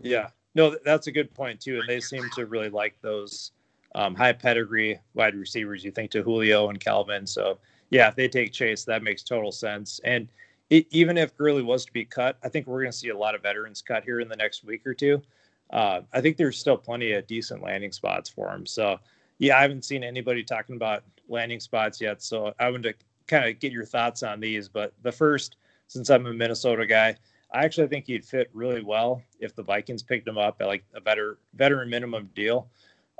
Yeah, 0.00 0.28
no, 0.54 0.76
that's 0.84 1.06
a 1.06 1.12
good 1.12 1.32
point 1.34 1.60
too. 1.60 1.80
And 1.80 1.88
they 1.88 2.00
seem 2.00 2.28
to 2.34 2.46
really 2.46 2.70
like 2.70 3.00
those 3.00 3.52
um, 3.94 4.14
high 4.14 4.32
pedigree 4.32 5.00
wide 5.14 5.34
receivers. 5.34 5.84
You 5.84 5.90
think 5.90 6.10
to 6.12 6.22
Julio 6.22 6.68
and 6.68 6.80
Calvin. 6.80 7.26
So 7.26 7.58
yeah, 7.90 8.08
if 8.08 8.16
they 8.16 8.28
take 8.28 8.52
Chase, 8.52 8.84
that 8.84 9.02
makes 9.02 9.22
total 9.22 9.52
sense. 9.52 10.00
And 10.04 10.28
it, 10.70 10.86
even 10.90 11.16
if 11.16 11.36
Gurley 11.36 11.62
was 11.62 11.84
to 11.84 11.92
be 11.92 12.04
cut, 12.04 12.38
I 12.42 12.48
think 12.48 12.66
we're 12.66 12.80
going 12.80 12.92
to 12.92 12.96
see 12.96 13.10
a 13.10 13.16
lot 13.16 13.34
of 13.34 13.42
veterans 13.42 13.82
cut 13.82 14.04
here 14.04 14.20
in 14.20 14.28
the 14.28 14.36
next 14.36 14.64
week 14.64 14.86
or 14.86 14.94
two. 14.94 15.22
Uh, 15.70 16.00
I 16.12 16.20
think 16.20 16.36
there's 16.36 16.58
still 16.58 16.76
plenty 16.76 17.12
of 17.12 17.26
decent 17.26 17.62
landing 17.62 17.92
spots 17.92 18.28
for 18.28 18.48
him. 18.52 18.66
So 18.66 18.98
yeah, 19.38 19.58
I 19.58 19.62
haven't 19.62 19.84
seen 19.84 20.04
anybody 20.04 20.42
talking 20.42 20.76
about 20.76 21.02
landing 21.28 21.60
spots 21.60 22.00
yet. 22.00 22.22
So 22.22 22.54
I 22.58 22.70
wanted 22.70 22.98
to 22.98 23.04
kind 23.26 23.48
of 23.48 23.58
get 23.58 23.72
your 23.72 23.84
thoughts 23.84 24.22
on 24.22 24.40
these. 24.40 24.68
But 24.68 24.92
the 25.02 25.12
first, 25.12 25.56
since 25.88 26.10
I'm 26.10 26.26
a 26.26 26.32
Minnesota 26.32 26.86
guy, 26.86 27.16
I 27.52 27.64
actually 27.64 27.88
think 27.88 28.06
he'd 28.06 28.24
fit 28.24 28.50
really 28.52 28.82
well 28.82 29.22
if 29.40 29.54
the 29.54 29.62
Vikings 29.62 30.02
picked 30.02 30.26
him 30.26 30.38
up 30.38 30.60
at 30.60 30.66
like 30.66 30.84
a 30.94 31.00
better 31.00 31.38
veteran 31.54 31.90
minimum 31.90 32.30
deal. 32.34 32.68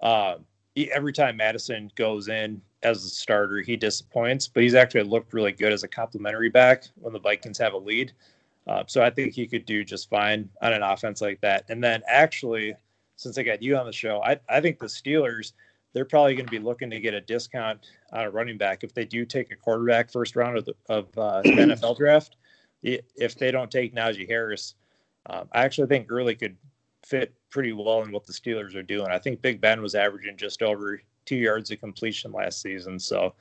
Uh, 0.03 0.37
he, 0.77 0.93
every 0.93 1.13
time 1.13 1.37
Mattison 1.37 1.91
goes 1.97 2.29
in 2.29 2.63
as 2.85 3.05
a 3.05 3.09
starter, 3.09 3.61
he 3.61 3.77
disappoints, 3.77 4.47
but 4.47 4.63
he's 4.63 4.75
actually 4.75 5.03
looked 5.03 5.33
really 5.33 5.51
good 5.51 5.73
as 5.73 5.83
a 5.83 5.89
complimentary 5.89 6.49
back 6.49 6.85
when 6.95 7.13
the 7.13 7.19
Vikings 7.19 7.59
have 7.59 7.73
a 7.73 7.79
lead. 7.79 8.13
Uh, 8.69 8.85
so 8.87 9.03
I 9.03 9.11
think 9.11 9.33
he 9.33 9.47
could 9.47 9.65
do 9.67 9.83
just 9.85 10.09
fine 10.09 10.49
on 10.63 10.73
an 10.73 10.83
offense 10.83 11.21
like 11.21 11.41
that. 11.41 11.65
And 11.69 11.83
then 11.83 12.03
actually, 12.07 12.75
since 13.17 13.39
I 13.39 13.43
got 13.43 13.63
you 13.63 13.77
on 13.77 13.87
the 13.87 13.93
show, 13.93 14.23
I, 14.23 14.39
I 14.49 14.61
think 14.61 14.79
the 14.79 14.87
Steelers, 14.87 15.53
they're 15.93 16.05
probably 16.05 16.35
going 16.35 16.47
to 16.47 16.51
be 16.51 16.59
looking 16.59 16.91
to 16.91 17.01
get 17.01 17.15
a 17.15 17.21
discount 17.21 17.81
on 18.13 18.25
a 18.25 18.31
running 18.31 18.59
back 18.59 18.85
if 18.85 18.93
they 18.93 19.05
do 19.05 19.25
take 19.25 19.51
a 19.51 19.57
quarterback 19.57 20.13
first 20.13 20.37
round 20.37 20.59
of 20.59 20.65
the, 20.65 20.75
of, 20.89 21.07
uh, 21.17 21.43
NFL 21.45 21.97
draft 21.97 22.37
if 22.87 23.37
they 23.37 23.51
don't 23.51 23.71
take 23.71 23.95
Najee 23.95 24.29
Harris, 24.29 24.75
um, 25.27 25.49
I 25.53 25.65
actually 25.65 25.89
think 25.89 26.07
Gurley 26.07 26.35
could 26.35 26.57
fit 27.07 27.33
pretty 27.51 27.73
well 27.73 28.03
in 28.03 28.11
what 28.11 28.27
the 28.27 28.33
Steelers 28.33 28.75
are 28.75 28.83
doing. 28.83 29.09
I 29.11 29.19
think 29.19 29.41
Big 29.41 29.61
Ben 29.61 29.81
was 29.81 29.95
averaging 29.95 30.37
just 30.37 30.61
over 30.61 31.01
two 31.25 31.37
yards 31.37 31.71
of 31.71 31.79
completion 31.79 32.33
last 32.33 32.61
season. 32.61 32.99
So 32.99 33.33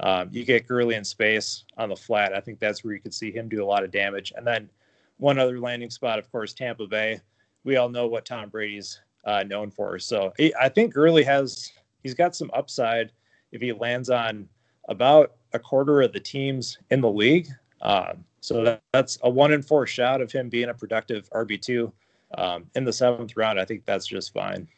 um, 0.00 0.30
you 0.32 0.42
get 0.42 0.66
Gurley 0.66 0.94
in 0.94 1.04
space 1.04 1.64
on 1.76 1.90
the 1.90 1.96
flat. 1.96 2.34
I 2.34 2.40
think 2.40 2.58
that's 2.58 2.82
where 2.82 2.94
you 2.94 3.00
could 3.00 3.12
see 3.12 3.30
him 3.30 3.48
do 3.48 3.62
a 3.62 3.66
lot 3.66 3.84
of 3.84 3.90
damage. 3.90 4.32
And 4.34 4.46
then 4.46 4.70
one 5.18 5.38
other 5.38 5.60
landing 5.60 5.90
spot, 5.90 6.18
of 6.18 6.32
course, 6.32 6.54
Tampa 6.54 6.86
Bay. 6.86 7.20
We 7.62 7.76
all 7.76 7.90
know 7.90 8.06
what 8.06 8.24
Tom 8.24 8.48
Brady's 8.48 9.00
uh, 9.26 9.42
known 9.42 9.70
for. 9.70 9.98
So 9.98 10.32
I 10.58 10.70
think 10.70 10.94
Gurley 10.94 11.22
has 11.24 11.70
he's 12.02 12.14
got 12.14 12.34
some 12.34 12.50
upside 12.54 13.12
if 13.52 13.60
he 13.60 13.72
lands 13.72 14.08
on 14.08 14.48
about 14.88 15.34
a 15.52 15.58
quarter 15.58 16.00
of 16.00 16.14
the 16.14 16.20
teams 16.20 16.78
in 16.90 17.02
the 17.02 17.10
league. 17.10 17.48
Um, 17.82 18.24
so 18.40 18.64
that, 18.64 18.82
that's 18.92 19.18
a 19.22 19.28
one 19.28 19.52
in 19.52 19.60
four 19.60 19.86
shot 19.86 20.22
of 20.22 20.32
him 20.32 20.48
being 20.48 20.70
a 20.70 20.74
productive 20.74 21.28
RB 21.30 21.60
two 21.60 21.92
um, 22.36 22.66
in 22.74 22.84
the 22.84 22.92
seventh 22.92 23.36
round. 23.36 23.60
I 23.60 23.64
think 23.64 23.84
that's 23.84 24.06
just 24.06 24.32
fine. 24.32 24.68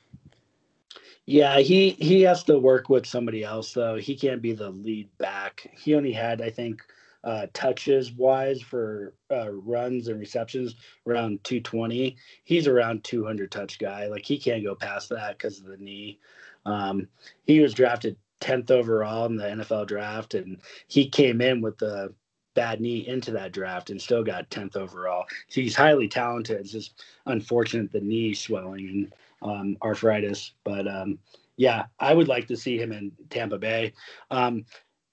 Yeah, 1.25 1.61
he 1.61 1.91
he 1.91 2.23
has 2.23 2.43
to 2.45 2.59
work 2.59 2.89
with 2.89 3.07
somebody 3.07 3.45
else 3.45 3.73
though. 3.73 3.97
He 3.97 4.17
can't 4.17 4.43
be 4.43 4.53
the 4.53 4.71
lead 4.71 5.09
back. 5.19 5.71
He 5.73 5.95
only 5.95 6.13
had, 6.13 6.43
I 6.43 6.51
think, 6.51 6.83
uh, 7.23 7.47
touches 7.53 8.13
wise 8.13 8.61
for 8.61 9.15
uh, 9.31 9.51
runs 9.51 10.09
and 10.09 10.19
receptions 10.19 10.75
around 11.07 11.45
220. 11.45 12.17
He's 12.43 12.67
around 12.67 13.05
200 13.05 13.53
touch 13.53 13.79
guy. 13.79 14.09
Like 14.09 14.25
he 14.25 14.39
can't 14.39 14.65
go 14.65 14.75
past 14.75 15.11
that 15.11 15.39
because 15.39 15.61
of 15.61 15.67
the 15.67 15.77
knee. 15.77 16.19
Um, 16.67 17.09
he 17.45 17.61
was 17.61 17.75
drafted 17.75 18.17
10th 18.41 18.73
overall 18.73 19.27
in 19.27 19.37
the 19.37 19.45
NFL 19.45 19.87
draft, 19.87 20.35
and 20.35 20.61
he 20.89 21.09
came 21.09 21.41
in 21.41 21.61
with 21.61 21.79
the 21.79 22.13
bad 22.55 22.81
knee 22.81 23.07
into 23.07 23.31
that 23.33 23.53
draft 23.53 23.91
and 23.91 24.01
still 24.01 24.23
got 24.23 24.51
10th 24.51 24.77
overall. 24.77 25.25
So 25.49 25.61
he's 25.61 25.77
highly 25.77 26.09
talented. 26.09 26.61
It's 26.61 26.73
just 26.73 27.03
unfortunate 27.27 27.93
the 27.93 28.01
knee 28.01 28.35
swelling 28.35 28.89
and 28.89 29.15
um, 29.43 29.77
arthritis. 29.83 30.53
But 30.65 30.87
um, 30.87 31.19
yeah, 31.57 31.87
I 31.99 32.15
would 32.15 32.29
like 32.29 32.47
to 32.49 32.57
see 32.57 32.79
him 32.79 32.93
in 32.93 33.13
Tampa 33.31 33.59
Bay. 33.59 33.93
Um, 34.31 34.65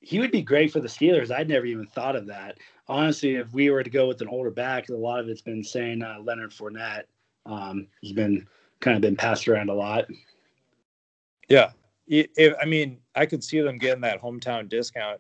he 0.02 0.20
would 0.20 0.32
be 0.32 0.42
great 0.42 0.72
for 0.72 0.80
the 0.80 0.88
Steelers. 0.88 1.32
I'd 1.32 1.50
never 1.50 1.66
even 1.66 1.86
thought 1.86 2.16
of 2.16 2.28
that. 2.28 2.58
Honestly, 2.88 3.36
if 3.36 3.52
we 3.54 3.70
were 3.70 3.84
to 3.84 3.90
go 3.90 4.08
with 4.08 4.22
an 4.22 4.28
older 4.28 4.52
back, 4.52 4.90
a 4.90 4.94
lot 4.94 5.20
of 5.20 5.30
it's 5.30 5.42
been 5.42 5.64
saying 5.64 6.02
uh, 6.02 6.18
Leonard 6.24 6.52
Fournette. 6.52 7.04
Um, 7.46 7.88
he's 8.02 8.14
been 8.14 8.48
kind 8.80 8.96
of 8.96 9.02
been 9.02 9.16
passed 9.16 9.48
around 9.48 9.70
a 9.70 9.74
lot. 9.74 10.06
Yeah. 11.50 11.72
I 12.12 12.66
mean, 12.66 13.00
I 13.14 13.26
could 13.26 13.44
see 13.44 13.62
them 13.62 13.78
getting 13.78 14.02
that 14.02 14.22
hometown 14.22 14.68
discount 14.68 15.20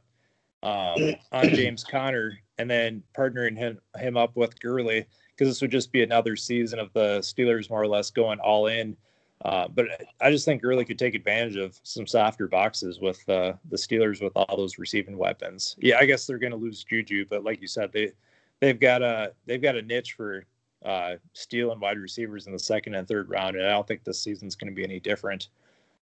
um, 0.63 1.15
on 1.31 1.49
James 1.49 1.83
Conner 1.83 2.39
and 2.57 2.69
then 2.69 3.03
partnering 3.17 3.57
him, 3.57 3.79
him 3.97 4.17
up 4.17 4.35
with 4.35 4.59
Gurley 4.59 5.05
because 5.35 5.47
this 5.47 5.61
would 5.61 5.71
just 5.71 5.91
be 5.91 6.03
another 6.03 6.35
season 6.35 6.79
of 6.79 6.91
the 6.93 7.19
Steelers 7.19 7.69
more 7.69 7.81
or 7.81 7.87
less 7.87 8.11
going 8.11 8.39
all 8.39 8.67
in. 8.67 8.97
Uh, 9.45 9.69
but 9.69 9.85
I 10.19 10.31
just 10.31 10.43
think 10.43 10.61
Gurley 10.61 10.83
could 10.83 10.99
take 10.99 11.15
advantage 11.15 11.55
of 11.55 11.79
some 11.83 12.05
softer 12.05 12.47
boxes 12.47 12.99
with 12.99 13.27
uh, 13.29 13.53
the 13.69 13.77
Steelers 13.77 14.21
with 14.21 14.33
all 14.35 14.57
those 14.57 14.77
receiving 14.77 15.17
weapons. 15.17 15.77
Yeah, 15.79 15.97
I 15.97 16.05
guess 16.05 16.27
they're 16.27 16.39
going 16.39 16.51
to 16.51 16.57
lose 16.57 16.83
Juju, 16.83 17.25
but 17.29 17.45
like 17.45 17.61
you 17.61 17.67
said, 17.67 17.93
they 17.93 18.11
they've 18.59 18.79
got 18.79 19.01
a 19.01 19.31
they've 19.45 19.61
got 19.61 19.77
a 19.77 19.81
niche 19.81 20.13
for 20.13 20.43
uh, 20.83 21.15
stealing 21.31 21.79
wide 21.79 21.97
receivers 21.97 22.47
in 22.47 22.53
the 22.53 22.59
second 22.59 22.95
and 22.95 23.07
third 23.07 23.29
round, 23.29 23.55
and 23.55 23.65
I 23.65 23.69
don't 23.69 23.87
think 23.87 24.03
this 24.03 24.21
season's 24.21 24.55
going 24.55 24.71
to 24.71 24.75
be 24.75 24.83
any 24.83 24.99
different. 24.99 25.47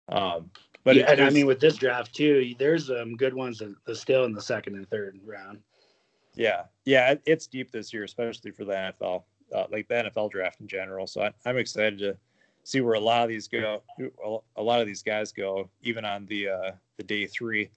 Um, 0.09 0.49
but 0.83 0.95
yeah, 0.95 1.11
and 1.11 1.21
I 1.21 1.29
mean 1.29 1.45
with 1.45 1.59
this 1.59 1.75
draft 1.75 2.15
too, 2.15 2.55
there's 2.57 2.89
um 2.89 3.15
good 3.17 3.33
ones 3.33 3.59
that 3.59 3.75
are 3.87 3.95
still 3.95 4.23
in 4.23 4.33
the 4.33 4.41
second 4.41 4.75
and 4.75 4.89
third 4.89 5.19
round. 5.25 5.59
Yeah, 6.35 6.63
yeah, 6.85 7.15
it's 7.25 7.47
deep 7.47 7.71
this 7.71 7.91
year, 7.91 8.03
especially 8.03 8.51
for 8.51 8.63
the 8.63 8.73
NFL, 8.73 9.23
uh, 9.53 9.65
like 9.71 9.87
the 9.87 9.95
NFL 9.95 10.31
draft 10.31 10.61
in 10.61 10.67
general. 10.67 11.07
So 11.07 11.23
I, 11.23 11.31
I'm 11.45 11.57
excited 11.57 11.99
to 11.99 12.17
see 12.63 12.81
where 12.81 12.93
a 12.93 12.99
lot 12.99 13.23
of 13.23 13.29
these 13.29 13.47
go. 13.47 13.81
A 14.55 14.61
lot 14.61 14.79
of 14.79 14.87
these 14.87 15.01
guys 15.01 15.31
go, 15.31 15.69
even 15.81 16.05
on 16.05 16.25
the 16.27 16.49
uh, 16.49 16.71
the 16.97 17.03
day 17.03 17.25
three. 17.25 17.69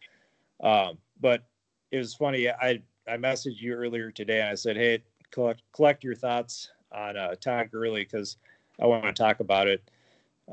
Um, 0.62 0.98
but 1.20 1.44
it 1.90 1.98
was 1.98 2.14
funny. 2.14 2.48
I 2.48 2.82
I 3.08 3.16
messaged 3.16 3.60
you 3.60 3.74
earlier 3.74 4.10
today, 4.10 4.40
and 4.40 4.50
I 4.50 4.54
said, 4.54 4.76
"Hey, 4.76 5.02
collect 5.30 5.62
collect 5.72 6.04
your 6.04 6.14
thoughts 6.14 6.70
on 6.92 7.16
uh, 7.16 7.34
Todd 7.40 7.70
Gurley 7.70 8.02
because 8.02 8.36
I 8.80 8.86
want 8.86 9.04
to 9.04 9.12
talk 9.12 9.40
about 9.40 9.68
it." 9.68 9.82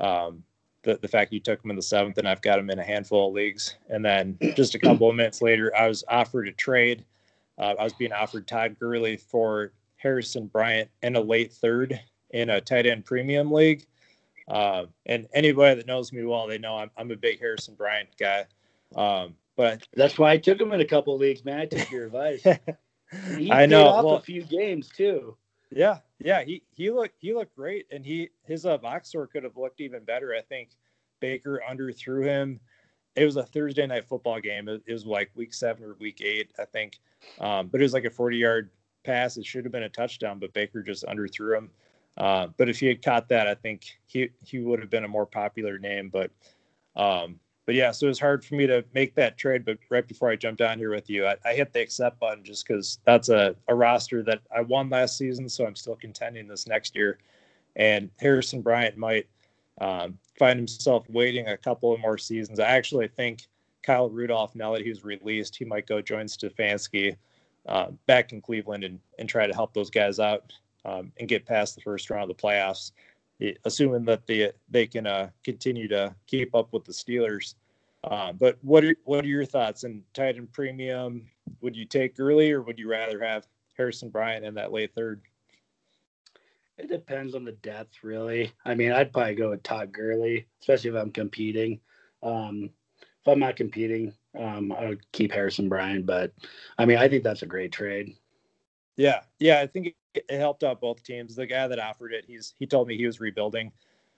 Um, 0.00 0.42
the, 0.82 0.98
the 1.00 1.08
fact 1.08 1.32
you 1.32 1.40
took 1.40 1.64
him 1.64 1.70
in 1.70 1.76
the 1.76 1.82
seventh, 1.82 2.18
and 2.18 2.28
I've 2.28 2.42
got 2.42 2.58
him 2.58 2.70
in 2.70 2.78
a 2.78 2.84
handful 2.84 3.28
of 3.28 3.34
leagues. 3.34 3.76
And 3.88 4.04
then 4.04 4.38
just 4.54 4.74
a 4.74 4.78
couple 4.78 5.08
of 5.08 5.16
minutes 5.16 5.42
later, 5.42 5.74
I 5.76 5.88
was 5.88 6.04
offered 6.08 6.48
a 6.48 6.52
trade. 6.52 7.04
Uh, 7.58 7.74
I 7.78 7.84
was 7.84 7.92
being 7.94 8.12
offered 8.12 8.46
Todd 8.46 8.76
Gurley 8.78 9.16
for 9.16 9.72
Harrison 9.96 10.46
Bryant 10.46 10.88
in 11.02 11.16
a 11.16 11.20
late 11.20 11.52
third 11.52 12.00
in 12.30 12.50
a 12.50 12.60
tight 12.60 12.86
end 12.86 13.04
premium 13.04 13.50
league. 13.50 13.86
Uh, 14.46 14.86
and 15.06 15.28
anybody 15.34 15.76
that 15.76 15.86
knows 15.86 16.12
me 16.12 16.24
well, 16.24 16.46
they 16.46 16.58
know 16.58 16.78
I'm, 16.78 16.90
I'm 16.96 17.10
a 17.10 17.16
big 17.16 17.38
Harrison 17.40 17.74
Bryant 17.74 18.08
guy. 18.18 18.46
Um, 18.94 19.34
but 19.56 19.86
that's 19.94 20.18
why 20.18 20.30
I 20.30 20.36
took 20.36 20.60
him 20.60 20.72
in 20.72 20.80
a 20.80 20.84
couple 20.84 21.14
of 21.14 21.20
leagues, 21.20 21.44
man. 21.44 21.60
I 21.60 21.66
took 21.66 21.90
your 21.90 22.06
advice. 22.06 22.46
He 23.36 23.50
I 23.50 23.66
know. 23.66 23.86
Off 23.86 24.04
well, 24.04 24.14
a 24.16 24.20
few 24.20 24.42
games 24.42 24.88
too. 24.88 25.34
Yeah, 25.70 25.98
yeah, 26.18 26.42
he 26.44 26.62
he 26.70 26.90
looked 26.90 27.16
he 27.18 27.34
looked 27.34 27.54
great, 27.54 27.86
and 27.90 28.04
he 28.04 28.30
his 28.44 28.64
uh, 28.64 28.78
box 28.78 29.10
score 29.10 29.26
could 29.26 29.44
have 29.44 29.56
looked 29.56 29.80
even 29.80 30.04
better. 30.04 30.34
I 30.34 30.40
think 30.40 30.70
Baker 31.20 31.62
underthrew 31.68 32.24
him. 32.24 32.60
It 33.16 33.24
was 33.24 33.36
a 33.36 33.42
Thursday 33.42 33.86
night 33.86 34.06
football 34.06 34.40
game. 34.40 34.68
It, 34.68 34.82
it 34.86 34.92
was 34.92 35.04
like 35.04 35.30
week 35.34 35.52
seven 35.52 35.84
or 35.84 35.96
week 35.98 36.20
eight, 36.22 36.52
I 36.58 36.64
think. 36.64 37.00
Um, 37.40 37.66
but 37.66 37.80
it 37.80 37.84
was 37.84 37.92
like 37.92 38.04
a 38.04 38.10
40 38.10 38.36
yard 38.36 38.70
pass. 39.04 39.36
It 39.36 39.44
should 39.44 39.64
have 39.64 39.72
been 39.72 39.82
a 39.82 39.88
touchdown, 39.88 40.38
but 40.38 40.52
Baker 40.52 40.82
just 40.82 41.04
underthrew 41.04 41.56
him. 41.56 41.70
Uh, 42.16 42.48
but 42.56 42.68
if 42.68 42.80
he 42.80 42.86
had 42.86 43.02
caught 43.02 43.28
that, 43.28 43.46
I 43.46 43.54
think 43.54 43.98
he 44.06 44.30
he 44.44 44.60
would 44.60 44.80
have 44.80 44.90
been 44.90 45.04
a 45.04 45.08
more 45.08 45.26
popular 45.26 45.78
name. 45.78 46.08
But 46.10 46.30
um, 46.96 47.38
but 47.68 47.74
yeah, 47.74 47.90
so 47.90 48.06
it 48.06 48.08
was 48.08 48.18
hard 48.18 48.42
for 48.42 48.54
me 48.54 48.66
to 48.66 48.82
make 48.94 49.14
that 49.16 49.36
trade. 49.36 49.66
But 49.66 49.76
right 49.90 50.08
before 50.08 50.30
I 50.30 50.36
jumped 50.36 50.62
on 50.62 50.78
here 50.78 50.88
with 50.90 51.10
you, 51.10 51.26
I, 51.26 51.36
I 51.44 51.52
hit 51.52 51.70
the 51.74 51.82
accept 51.82 52.18
button 52.18 52.42
just 52.42 52.66
because 52.66 52.98
that's 53.04 53.28
a, 53.28 53.54
a 53.68 53.74
roster 53.74 54.22
that 54.22 54.40
I 54.50 54.62
won 54.62 54.88
last 54.88 55.18
season. 55.18 55.50
So 55.50 55.66
I'm 55.66 55.76
still 55.76 55.94
contending 55.94 56.48
this 56.48 56.66
next 56.66 56.96
year. 56.96 57.18
And 57.76 58.08
Harrison 58.18 58.62
Bryant 58.62 58.96
might 58.96 59.26
um, 59.82 60.16
find 60.38 60.58
himself 60.58 61.04
waiting 61.10 61.48
a 61.48 61.58
couple 61.58 61.92
of 61.92 62.00
more 62.00 62.16
seasons. 62.16 62.58
I 62.58 62.68
actually 62.68 63.08
think 63.08 63.42
Kyle 63.82 64.08
Rudolph, 64.08 64.54
now 64.54 64.72
that 64.72 64.80
he 64.80 64.88
was 64.88 65.04
released, 65.04 65.54
he 65.54 65.66
might 65.66 65.86
go 65.86 66.00
join 66.00 66.24
Stefanski 66.24 67.16
uh, 67.66 67.88
back 68.06 68.32
in 68.32 68.40
Cleveland 68.40 68.82
and, 68.82 68.98
and 69.18 69.28
try 69.28 69.46
to 69.46 69.52
help 69.52 69.74
those 69.74 69.90
guys 69.90 70.18
out 70.18 70.54
um, 70.86 71.12
and 71.18 71.28
get 71.28 71.44
past 71.44 71.74
the 71.74 71.82
first 71.82 72.08
round 72.08 72.30
of 72.30 72.34
the 72.34 72.42
playoffs, 72.42 72.92
assuming 73.64 74.04
that 74.04 74.26
they 74.26 74.52
they 74.68 74.86
can 74.86 75.06
uh, 75.06 75.30
continue 75.44 75.88
to 75.88 76.14
keep 76.26 76.54
up 76.54 76.72
with 76.72 76.84
the 76.84 76.92
Steelers. 76.92 77.54
Uh, 78.04 78.32
but 78.32 78.58
what 78.62 78.84
are 78.84 78.94
what 79.04 79.24
are 79.24 79.28
your 79.28 79.44
thoughts? 79.44 79.84
And 79.84 80.02
tight 80.14 80.36
end 80.36 80.52
premium, 80.52 81.28
would 81.60 81.76
you 81.76 81.84
take 81.84 82.18
early 82.18 82.50
or 82.52 82.62
would 82.62 82.78
you 82.78 82.88
rather 82.88 83.22
have 83.22 83.46
Harrison 83.76 84.10
Bryant 84.10 84.44
in 84.44 84.54
that 84.54 84.72
late 84.72 84.94
third? 84.94 85.22
It 86.78 86.88
depends 86.88 87.34
on 87.34 87.44
the 87.44 87.52
depth, 87.52 88.04
really. 88.04 88.52
I 88.64 88.76
mean, 88.76 88.92
I'd 88.92 89.12
probably 89.12 89.34
go 89.34 89.50
with 89.50 89.64
Todd 89.64 89.92
Gurley, 89.92 90.46
especially 90.60 90.90
if 90.90 90.96
I'm 90.96 91.10
competing. 91.10 91.80
Um, 92.22 92.70
if 93.00 93.26
I'm 93.26 93.40
not 93.40 93.56
competing, 93.56 94.14
um, 94.38 94.70
I 94.70 94.88
would 94.88 95.12
keep 95.12 95.32
Harrison 95.32 95.68
Bryant. 95.68 96.06
But 96.06 96.32
I 96.78 96.86
mean, 96.86 96.98
I 96.98 97.08
think 97.08 97.24
that's 97.24 97.42
a 97.42 97.46
great 97.46 97.72
trade. 97.72 98.16
Yeah, 98.98 99.20
yeah, 99.38 99.60
I 99.60 99.66
think 99.68 99.94
it, 100.14 100.24
it 100.28 100.38
helped 100.38 100.64
out 100.64 100.80
both 100.80 101.04
teams. 101.04 101.36
The 101.36 101.46
guy 101.46 101.68
that 101.68 101.78
offered 101.78 102.12
it, 102.12 102.24
he's 102.26 102.54
he 102.58 102.66
told 102.66 102.88
me 102.88 102.96
he 102.96 103.06
was 103.06 103.20
rebuilding. 103.20 103.70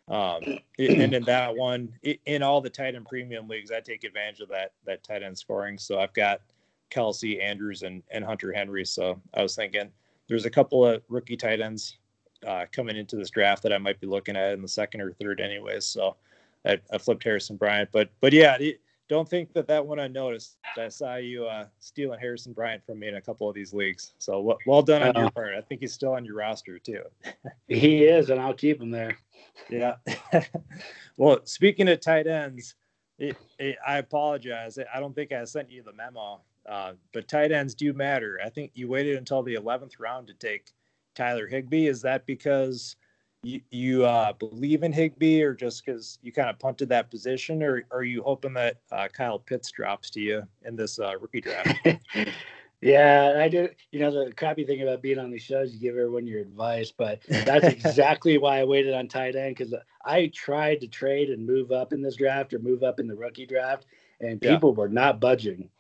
Um, 0.08 0.40
and 0.78 1.14
in 1.14 1.22
that 1.24 1.54
one, 1.54 1.92
in 2.24 2.42
all 2.42 2.62
the 2.62 2.70
tight 2.70 2.94
end 2.94 3.04
premium 3.04 3.46
leagues, 3.46 3.70
I 3.70 3.80
take 3.80 4.04
advantage 4.04 4.40
of 4.40 4.48
that 4.48 4.72
that 4.86 5.04
tight 5.04 5.22
end 5.22 5.38
scoring. 5.38 5.76
So 5.78 6.00
I've 6.00 6.14
got 6.14 6.40
Kelce 6.90 7.42
Andrews, 7.42 7.82
and 7.82 8.02
and 8.10 8.24
Hunter 8.24 8.52
Henry. 8.54 8.86
So 8.86 9.20
I 9.34 9.42
was 9.42 9.54
thinking 9.54 9.90
there's 10.28 10.46
a 10.46 10.50
couple 10.50 10.86
of 10.86 11.02
rookie 11.10 11.36
tight 11.36 11.60
ends 11.60 11.98
uh, 12.46 12.64
coming 12.72 12.96
into 12.96 13.16
this 13.16 13.28
draft 13.28 13.62
that 13.64 13.74
I 13.74 13.78
might 13.78 14.00
be 14.00 14.06
looking 14.06 14.34
at 14.34 14.54
in 14.54 14.62
the 14.62 14.68
second 14.68 15.02
or 15.02 15.12
third, 15.12 15.42
anyways. 15.42 15.84
So 15.84 16.16
I, 16.64 16.80
I 16.90 16.96
flipped 16.96 17.22
Harrison 17.22 17.56
Bryant, 17.56 17.90
but 17.92 18.08
but 18.22 18.32
yeah, 18.32 18.56
it, 18.58 18.80
don't 19.10 19.28
think 19.28 19.52
that 19.54 19.66
that 19.66 19.84
one 19.84 19.98
I 19.98 20.06
noticed. 20.06 20.56
I 20.78 20.88
saw 20.88 21.16
you 21.16 21.44
uh, 21.44 21.66
stealing 21.80 22.20
Harrison 22.20 22.52
Bryant 22.52 22.86
from 22.86 23.00
me 23.00 23.08
in 23.08 23.16
a 23.16 23.20
couple 23.20 23.48
of 23.48 23.56
these 23.56 23.74
leagues. 23.74 24.14
So 24.18 24.40
well, 24.40 24.58
well 24.66 24.82
done 24.82 25.02
on 25.02 25.16
uh, 25.16 25.20
your 25.22 25.30
part. 25.32 25.54
I 25.56 25.60
think 25.60 25.80
he's 25.80 25.92
still 25.92 26.12
on 26.12 26.24
your 26.24 26.36
roster 26.36 26.78
too. 26.78 27.02
he 27.68 28.04
is, 28.04 28.30
and 28.30 28.40
I'll 28.40 28.54
keep 28.54 28.80
him 28.80 28.92
there. 28.92 29.18
Yeah. 29.68 29.96
well, 31.16 31.40
speaking 31.42 31.88
of 31.88 32.00
tight 32.00 32.28
ends, 32.28 32.76
it, 33.18 33.36
it, 33.58 33.76
I 33.86 33.98
apologize. 33.98 34.78
I 34.94 35.00
don't 35.00 35.14
think 35.14 35.32
I 35.32 35.42
sent 35.42 35.72
you 35.72 35.82
the 35.82 35.92
memo, 35.92 36.40
uh, 36.68 36.92
but 37.12 37.26
tight 37.26 37.50
ends 37.50 37.74
do 37.74 37.92
matter. 37.92 38.38
I 38.44 38.48
think 38.48 38.70
you 38.74 38.86
waited 38.86 39.16
until 39.16 39.42
the 39.42 39.56
11th 39.56 39.94
round 39.98 40.28
to 40.28 40.34
take 40.34 40.70
Tyler 41.16 41.48
Higbee. 41.48 41.88
Is 41.88 42.00
that 42.02 42.26
because 42.26 42.94
you, 43.42 43.60
you 43.70 44.04
uh, 44.04 44.32
believe 44.34 44.82
in 44.82 44.92
Higbee, 44.92 45.42
or 45.42 45.54
just 45.54 45.84
because 45.84 46.18
you 46.22 46.32
kind 46.32 46.50
of 46.50 46.58
punted 46.58 46.88
that 46.90 47.10
position, 47.10 47.62
or, 47.62 47.84
or 47.90 48.00
are 48.00 48.04
you 48.04 48.22
hoping 48.22 48.52
that 48.54 48.78
uh, 48.92 49.08
Kyle 49.08 49.38
Pitts 49.38 49.70
drops 49.70 50.10
to 50.10 50.20
you 50.20 50.42
in 50.64 50.76
this 50.76 50.98
uh, 50.98 51.16
rookie 51.18 51.40
draft? 51.40 51.74
yeah, 52.82 53.36
I 53.38 53.48
do. 53.48 53.68
You 53.92 54.00
know, 54.00 54.26
the 54.26 54.32
crappy 54.32 54.64
thing 54.64 54.82
about 54.82 55.00
being 55.00 55.18
on 55.18 55.30
these 55.30 55.42
shows, 55.42 55.72
you 55.72 55.80
give 55.80 55.96
everyone 55.96 56.26
your 56.26 56.40
advice, 56.40 56.92
but 56.92 57.22
that's 57.28 57.64
exactly 57.86 58.36
why 58.36 58.60
I 58.60 58.64
waited 58.64 58.92
on 58.92 59.08
tight 59.08 59.36
end 59.36 59.56
because 59.56 59.74
I 60.04 60.30
tried 60.34 60.82
to 60.82 60.86
trade 60.86 61.30
and 61.30 61.46
move 61.46 61.72
up 61.72 61.92
in 61.94 62.02
this 62.02 62.16
draft 62.16 62.52
or 62.52 62.58
move 62.58 62.82
up 62.82 63.00
in 63.00 63.06
the 63.06 63.16
rookie 63.16 63.46
draft, 63.46 63.86
and 64.20 64.40
people 64.40 64.70
yeah. 64.70 64.76
were 64.76 64.88
not 64.88 65.18
budging. 65.18 65.70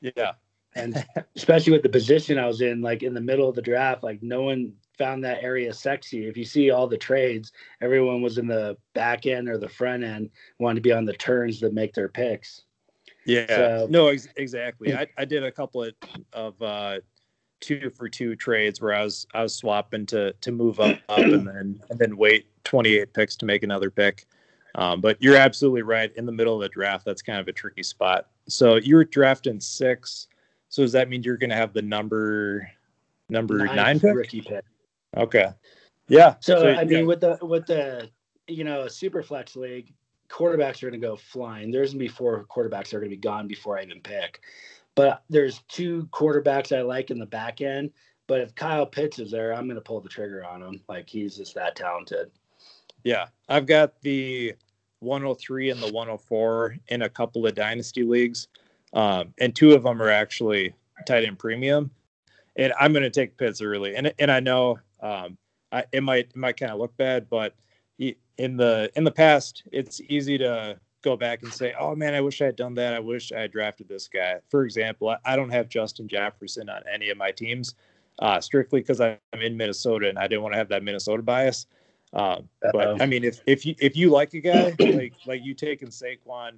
Yeah. 0.00 0.32
And 0.74 1.04
especially 1.36 1.72
with 1.72 1.82
the 1.82 1.88
position 1.88 2.38
I 2.38 2.46
was 2.46 2.60
in, 2.60 2.82
like 2.82 3.02
in 3.02 3.14
the 3.14 3.20
middle 3.22 3.48
of 3.48 3.54
the 3.54 3.62
draft, 3.62 4.02
like 4.02 4.22
no 4.22 4.42
one 4.42 4.74
found 4.98 5.24
that 5.24 5.42
area 5.42 5.72
sexy. 5.72 6.26
If 6.26 6.36
you 6.36 6.44
see 6.44 6.70
all 6.70 6.86
the 6.86 6.98
trades, 6.98 7.52
everyone 7.80 8.20
was 8.20 8.38
in 8.38 8.46
the 8.46 8.76
back 8.94 9.26
end 9.26 9.48
or 9.48 9.56
the 9.56 9.68
front 9.68 10.04
end, 10.04 10.30
wanted 10.58 10.76
to 10.76 10.80
be 10.80 10.92
on 10.92 11.04
the 11.04 11.14
turns 11.14 11.60
to 11.60 11.70
make 11.70 11.94
their 11.94 12.08
picks. 12.08 12.64
Yeah, 13.24 13.46
so, 13.46 13.86
no, 13.90 14.08
ex- 14.08 14.28
exactly. 14.36 14.94
I, 14.94 15.06
I 15.16 15.24
did 15.24 15.44
a 15.44 15.52
couple 15.52 15.84
of, 15.84 15.94
of 16.32 16.60
uh, 16.62 17.00
two 17.60 17.90
for 17.90 18.08
two 18.08 18.36
trades 18.36 18.80
where 18.80 18.94
I 18.94 19.02
was 19.02 19.26
I 19.34 19.42
was 19.42 19.54
swapping 19.54 20.06
to 20.06 20.32
to 20.32 20.52
move 20.52 20.80
up, 20.80 20.98
up 21.08 21.18
and 21.18 21.46
then 21.46 21.80
and 21.90 21.98
then 21.98 22.16
wait 22.16 22.46
28 22.64 23.12
picks 23.12 23.36
to 23.36 23.46
make 23.46 23.62
another 23.62 23.90
pick. 23.90 24.26
Um, 24.74 25.00
but 25.00 25.20
you're 25.20 25.36
absolutely 25.36 25.82
right. 25.82 26.12
In 26.16 26.26
the 26.26 26.32
middle 26.32 26.54
of 26.54 26.60
the 26.60 26.68
draft, 26.68 27.04
that's 27.04 27.22
kind 27.22 27.40
of 27.40 27.48
a 27.48 27.52
tricky 27.52 27.82
spot. 27.82 28.28
So 28.48 28.76
you 28.76 28.94
were 28.96 29.04
drafting 29.04 29.60
six. 29.60 30.28
So 30.68 30.82
does 30.82 30.92
that 30.92 31.08
mean 31.08 31.22
you're 31.22 31.36
going 31.36 31.50
to 31.50 31.56
have 31.56 31.72
the 31.72 31.82
number 31.82 32.70
number 33.28 33.58
nine, 33.58 33.76
nine 33.76 34.00
pick? 34.00 34.14
rookie 34.14 34.40
pick? 34.40 34.64
Okay. 35.16 35.50
Yeah. 36.08 36.36
So, 36.40 36.60
so 36.60 36.68
I 36.68 36.84
mean, 36.84 37.06
with 37.06 37.20
the 37.20 37.38
with 37.42 37.66
the 37.66 38.10
you 38.46 38.64
know 38.64 38.88
super 38.88 39.22
flex 39.22 39.56
league, 39.56 39.92
quarterbacks 40.28 40.82
are 40.82 40.90
going 40.90 41.00
to 41.00 41.06
go 41.06 41.16
flying. 41.16 41.70
There's 41.70 41.90
going 41.90 42.00
to 42.00 42.04
be 42.04 42.08
four 42.08 42.44
quarterbacks 42.44 42.90
that 42.90 42.94
are 42.94 43.00
going 43.00 43.10
to 43.10 43.16
be 43.16 43.20
gone 43.20 43.46
before 43.46 43.78
I 43.78 43.82
even 43.82 44.00
pick. 44.00 44.40
But 44.94 45.22
there's 45.30 45.62
two 45.68 46.08
quarterbacks 46.12 46.76
I 46.76 46.82
like 46.82 47.10
in 47.10 47.18
the 47.18 47.26
back 47.26 47.60
end. 47.60 47.90
But 48.26 48.40
if 48.40 48.54
Kyle 48.54 48.84
Pitts 48.84 49.18
is 49.18 49.30
there, 49.30 49.54
I'm 49.54 49.66
going 49.66 49.76
to 49.76 49.80
pull 49.80 50.00
the 50.00 50.08
trigger 50.08 50.44
on 50.44 50.62
him. 50.62 50.80
Like 50.88 51.08
he's 51.08 51.36
just 51.36 51.54
that 51.54 51.76
talented. 51.76 52.30
Yeah, 53.04 53.26
I've 53.48 53.66
got 53.66 54.00
the 54.02 54.54
103 55.00 55.70
and 55.70 55.80
the 55.80 55.92
104 55.92 56.76
in 56.88 57.02
a 57.02 57.08
couple 57.08 57.46
of 57.46 57.54
dynasty 57.54 58.02
leagues, 58.02 58.48
um, 58.92 59.32
and 59.38 59.54
two 59.54 59.72
of 59.72 59.84
them 59.84 60.02
are 60.02 60.10
actually 60.10 60.74
tight 61.06 61.24
end 61.24 61.38
premium. 61.38 61.90
And 62.56 62.72
I'm 62.78 62.92
going 62.92 63.04
to 63.04 63.10
take 63.10 63.36
Pitts 63.36 63.62
early, 63.62 63.94
and 63.94 64.12
and 64.18 64.30
I 64.30 64.40
know 64.40 64.80
um, 65.00 65.38
I, 65.72 65.84
it 65.92 66.02
might 66.02 66.30
it 66.30 66.36
might 66.36 66.56
kind 66.56 66.72
of 66.72 66.78
look 66.78 66.96
bad, 66.96 67.28
but 67.28 67.54
in 68.38 68.56
the 68.56 68.90
in 68.94 69.04
the 69.04 69.10
past, 69.10 69.64
it's 69.72 70.00
easy 70.08 70.38
to 70.38 70.78
go 71.02 71.16
back 71.16 71.42
and 71.42 71.52
say, 71.52 71.74
"Oh 71.78 71.94
man, 71.94 72.14
I 72.14 72.20
wish 72.20 72.40
I 72.40 72.46
had 72.46 72.56
done 72.56 72.74
that. 72.74 72.94
I 72.94 73.00
wish 73.00 73.32
I 73.32 73.40
had 73.40 73.52
drafted 73.52 73.88
this 73.88 74.08
guy." 74.08 74.36
For 74.48 74.64
example, 74.64 75.10
I, 75.10 75.18
I 75.24 75.36
don't 75.36 75.50
have 75.50 75.68
Justin 75.68 76.08
Jefferson 76.08 76.68
on 76.68 76.82
any 76.92 77.10
of 77.10 77.18
my 77.18 77.32
teams, 77.32 77.74
uh, 78.20 78.40
strictly 78.40 78.80
because 78.80 79.00
I'm 79.00 79.18
in 79.32 79.56
Minnesota 79.56 80.08
and 80.08 80.18
I 80.18 80.28
didn't 80.28 80.42
want 80.42 80.54
to 80.54 80.58
have 80.58 80.68
that 80.68 80.82
Minnesota 80.82 81.22
bias. 81.22 81.66
Um, 82.14 82.48
but 82.72 83.02
I 83.02 83.06
mean, 83.06 83.24
if 83.24 83.40
if 83.46 83.66
you 83.66 83.74
if 83.80 83.96
you 83.96 84.10
like 84.10 84.32
a 84.34 84.40
guy 84.40 84.74
like 84.78 85.14
like 85.26 85.44
you 85.44 85.54
taking 85.54 85.88
Saquon, 85.88 86.52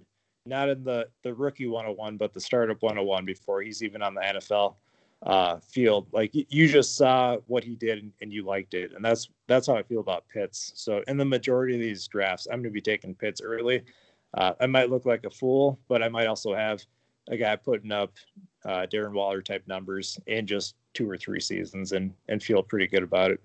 not 0.46 0.68
in 0.68 0.85
the 0.85 1.09
the 1.22 1.35
rookie 1.35 1.66
101, 1.66 2.18
but 2.18 2.33
the 2.33 2.40
startup 2.40 2.83
101 2.83 3.24
before 3.24 3.62
he's 3.62 3.83
even 3.83 4.03
on 4.03 4.14
the 4.14 4.20
NFL 4.20 4.76
uh, 5.22 5.59
field. 5.59 6.06
Like 6.12 6.30
you 6.33 6.68
just 6.68 6.96
saw 6.96 7.37
what 7.46 7.64
he 7.64 7.74
did 7.74 7.98
and, 7.98 8.12
and, 8.22 8.33
you 8.33 8.42
liked 8.42 8.74
it, 8.74 8.92
and 8.94 9.04
that's 9.04 9.28
that's 9.46 9.66
how 9.66 9.76
I 9.76 9.83
feel 9.83 10.00
about 10.00 10.28
Pitts. 10.28 10.72
So 10.74 11.02
in 11.09 11.16
the 11.16 11.24
majority 11.24 11.74
of 11.74 11.80
these 11.80 12.06
drafts, 12.06 12.46
I'm 12.46 12.62
going 12.62 12.64
to 12.64 12.70
be 12.70 12.80
taking 12.80 13.14
Pitts 13.14 13.40
early. 13.42 13.83
Uh, 14.35 14.52
I 14.61 14.66
might 14.66 14.90
look 14.90 15.06
like 15.06 15.24
a 15.24 15.30
fool, 15.30 15.78
but 15.88 16.02
I 16.02 16.09
might 16.09 16.26
also 16.26 16.54
have 16.54 16.83
a 17.28 17.37
guy 17.37 17.56
putting 17.56 17.92
up 17.92 18.12
uh, 18.64 18.87
Darren 18.90 19.12
Waller 19.12 19.42
type 19.42 19.62
numbers 19.66 20.18
in 20.26 20.46
just 20.46 20.74
two 20.94 21.09
or 21.09 21.16
three 21.16 21.40
seasons 21.40 21.92
and 21.92 22.12
and 22.28 22.42
feel 22.42 22.62
pretty 22.62 22.87
good 22.87 23.02
about 23.02 23.30
it. 23.30 23.40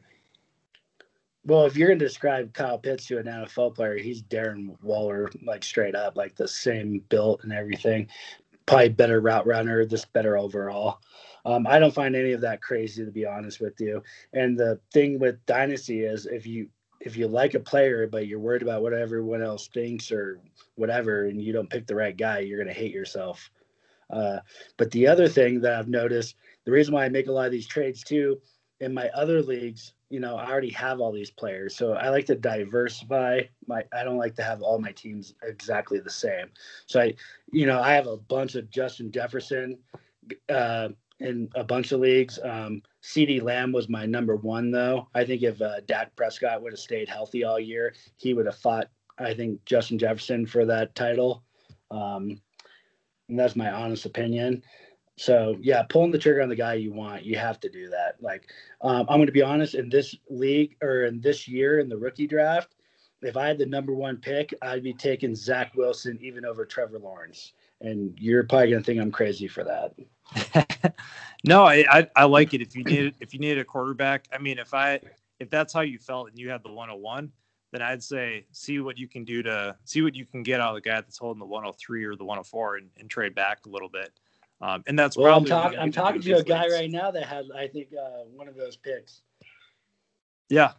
Well, 1.45 1.65
if 1.65 1.75
you're 1.75 1.89
going 1.89 1.99
to 1.99 2.05
describe 2.05 2.53
Kyle 2.53 2.79
Pitts 2.79 3.05
to 3.07 3.19
an 3.19 3.25
NFL 3.25 3.75
player, 3.75 3.97
he's 3.97 4.23
Darren 4.23 4.81
Waller, 4.81 5.29
like 5.43 5.63
straight 5.63 5.93
up, 5.93 6.15
like 6.15 6.35
the 6.35 6.47
same 6.47 7.03
built 7.09 7.43
and 7.43 7.53
everything. 7.53 8.07
Probably 8.65 8.89
better 8.89 9.21
route 9.21 9.45
runner, 9.45 9.85
just 9.85 10.11
better 10.11 10.39
overall. 10.39 11.01
Um, 11.45 11.67
I 11.67 11.79
don't 11.79 11.93
find 11.93 12.15
any 12.15 12.31
of 12.31 12.41
that 12.41 12.61
crazy 12.61 13.05
to 13.05 13.11
be 13.11 13.25
honest 13.25 13.59
with 13.61 13.79
you. 13.79 14.01
And 14.33 14.57
the 14.57 14.79
thing 14.91 15.19
with 15.19 15.45
Dynasty 15.45 16.03
is 16.03 16.25
if 16.25 16.45
you 16.45 16.69
if 17.01 17.15
you 17.15 17.27
like 17.27 17.53
a 17.53 17.59
player 17.59 18.07
but 18.07 18.27
you're 18.27 18.39
worried 18.39 18.63
about 18.63 18.81
what 18.81 18.93
everyone 18.93 19.43
else 19.43 19.67
thinks 19.67 20.11
or 20.11 20.39
whatever, 20.75 21.25
and 21.25 21.41
you 21.41 21.53
don't 21.53 21.69
pick 21.69 21.87
the 21.87 21.95
right 21.95 22.17
guy, 22.17 22.39
you're 22.39 22.57
gonna 22.57 22.73
hate 22.73 22.93
yourself. 22.93 23.49
Uh, 24.09 24.39
but 24.77 24.91
the 24.91 25.07
other 25.07 25.27
thing 25.27 25.61
that 25.61 25.73
I've 25.73 25.87
noticed, 25.87 26.35
the 26.65 26.71
reason 26.71 26.93
why 26.93 27.05
I 27.05 27.09
make 27.09 27.27
a 27.27 27.31
lot 27.31 27.45
of 27.45 27.51
these 27.51 27.67
trades 27.67 28.03
too, 28.03 28.39
in 28.79 28.93
my 28.93 29.09
other 29.09 29.41
leagues, 29.41 29.93
you 30.09 30.19
know, 30.19 30.35
I 30.35 30.49
already 30.49 30.69
have 30.71 30.99
all 30.99 31.11
these 31.11 31.31
players, 31.31 31.75
so 31.75 31.93
I 31.93 32.09
like 32.09 32.25
to 32.27 32.35
diversify. 32.35 33.41
My 33.67 33.83
I 33.93 34.03
don't 34.03 34.17
like 34.17 34.35
to 34.35 34.43
have 34.43 34.61
all 34.61 34.79
my 34.79 34.91
teams 34.91 35.33
exactly 35.43 35.99
the 35.99 36.09
same. 36.09 36.47
So 36.85 37.01
I, 37.01 37.15
you 37.51 37.65
know, 37.65 37.81
I 37.81 37.93
have 37.93 38.07
a 38.07 38.17
bunch 38.17 38.55
of 38.55 38.69
Justin 38.69 39.11
Jefferson, 39.11 39.77
uh, 40.49 40.89
in 41.19 41.49
a 41.55 41.63
bunch 41.63 41.91
of 41.91 41.99
leagues. 41.99 42.39
Um, 42.43 42.81
CeeDee 43.01 43.41
Lamb 43.41 43.71
was 43.71 43.89
my 43.89 44.05
number 44.05 44.35
one, 44.35 44.71
though. 44.71 45.07
I 45.13 45.23
think 45.25 45.43
if 45.43 45.61
uh, 45.61 45.81
Dak 45.85 46.15
Prescott 46.15 46.61
would 46.61 46.73
have 46.73 46.79
stayed 46.79 47.07
healthy 47.07 47.43
all 47.43 47.59
year, 47.59 47.93
he 48.17 48.33
would 48.33 48.45
have 48.45 48.57
fought, 48.57 48.89
I 49.17 49.33
think, 49.33 49.63
Justin 49.65 49.97
Jefferson 49.97 50.45
for 50.45 50.65
that 50.65 50.95
title. 50.95 51.43
Um, 51.91 52.41
and 53.29 53.39
that's 53.39 53.55
my 53.55 53.71
honest 53.71 54.05
opinion. 54.05 54.63
So 55.17 55.55
yeah, 55.61 55.83
pulling 55.83 56.11
the 56.11 56.19
trigger 56.19 56.41
on 56.41 56.49
the 56.49 56.55
guy 56.55 56.73
you 56.73 56.93
want, 56.93 57.23
you 57.23 57.37
have 57.37 57.59
to 57.61 57.69
do 57.69 57.89
that. 57.89 58.15
Like, 58.21 58.49
um, 58.81 59.05
I'm 59.09 59.17
going 59.17 59.27
to 59.27 59.31
be 59.31 59.41
honest. 59.41 59.73
In 59.73 59.89
this 59.89 60.13
league 60.29 60.75
or 60.81 61.05
in 61.05 61.21
this 61.21 61.47
year 61.47 61.79
in 61.79 61.87
the 61.87 61.97
rookie 61.97 62.27
draft, 62.27 62.75
if 63.21 63.37
I 63.37 63.47
had 63.47 63.57
the 63.57 63.65
number 63.65 63.93
one 63.93 64.17
pick, 64.17 64.53
I'd 64.61 64.83
be 64.83 64.93
taking 64.93 65.33
Zach 65.33 65.73
Wilson 65.75 66.19
even 66.21 66.45
over 66.45 66.65
Trevor 66.65 66.99
Lawrence. 66.99 67.53
And 67.81 68.17
you're 68.19 68.43
probably 68.43 68.71
going 68.71 68.81
to 68.81 68.85
think 68.85 69.01
I'm 69.01 69.11
crazy 69.11 69.47
for 69.47 69.63
that. 69.63 70.95
no, 71.43 71.63
I, 71.63 71.85
I, 71.89 72.07
I 72.15 72.23
like 72.25 72.53
it. 72.53 72.61
If 72.61 72.75
you 72.75 72.83
need 72.83 73.15
if 73.19 73.33
you 73.33 73.39
need 73.39 73.57
a 73.57 73.65
quarterback, 73.65 74.27
I 74.31 74.37
mean, 74.37 74.57
if 74.57 74.73
I 74.73 74.99
if 75.39 75.49
that's 75.49 75.73
how 75.73 75.81
you 75.81 75.99
felt 75.99 76.29
and 76.29 76.39
you 76.39 76.49
had 76.49 76.63
the 76.63 76.71
101, 76.71 77.31
then 77.71 77.81
I'd 77.81 78.01
say 78.01 78.45
see 78.51 78.79
what 78.79 78.97
you 78.97 79.07
can 79.07 79.23
do 79.23 79.43
to 79.43 79.75
see 79.83 80.01
what 80.01 80.15
you 80.15 80.25
can 80.25 80.43
get 80.43 80.61
out 80.61 80.69
of 80.69 80.75
the 80.75 80.89
guy 80.89 80.95
that's 80.95 81.17
holding 81.17 81.39
the 81.39 81.45
103 81.45 82.05
or 82.05 82.15
the 82.15 82.23
104 82.23 82.77
and, 82.77 82.89
and 82.97 83.09
trade 83.09 83.35
back 83.35 83.65
a 83.65 83.69
little 83.69 83.89
bit. 83.89 84.11
Um, 84.61 84.83
and 84.87 84.97
that's 84.97 85.17
well, 85.17 85.35
I'm, 85.35 85.45
talk- 85.45 85.75
I'm 85.77 85.91
talking 85.91 86.21
to 86.21 86.37
a 86.37 86.43
guy 86.43 86.67
right 86.69 86.89
now 86.89 87.11
that 87.11 87.25
had 87.25 87.45
I 87.55 87.67
think, 87.67 87.89
uh, 87.93 88.23
one 88.33 88.47
of 88.47 88.55
those 88.55 88.77
picks. 88.77 89.21
Yeah. 90.49 90.71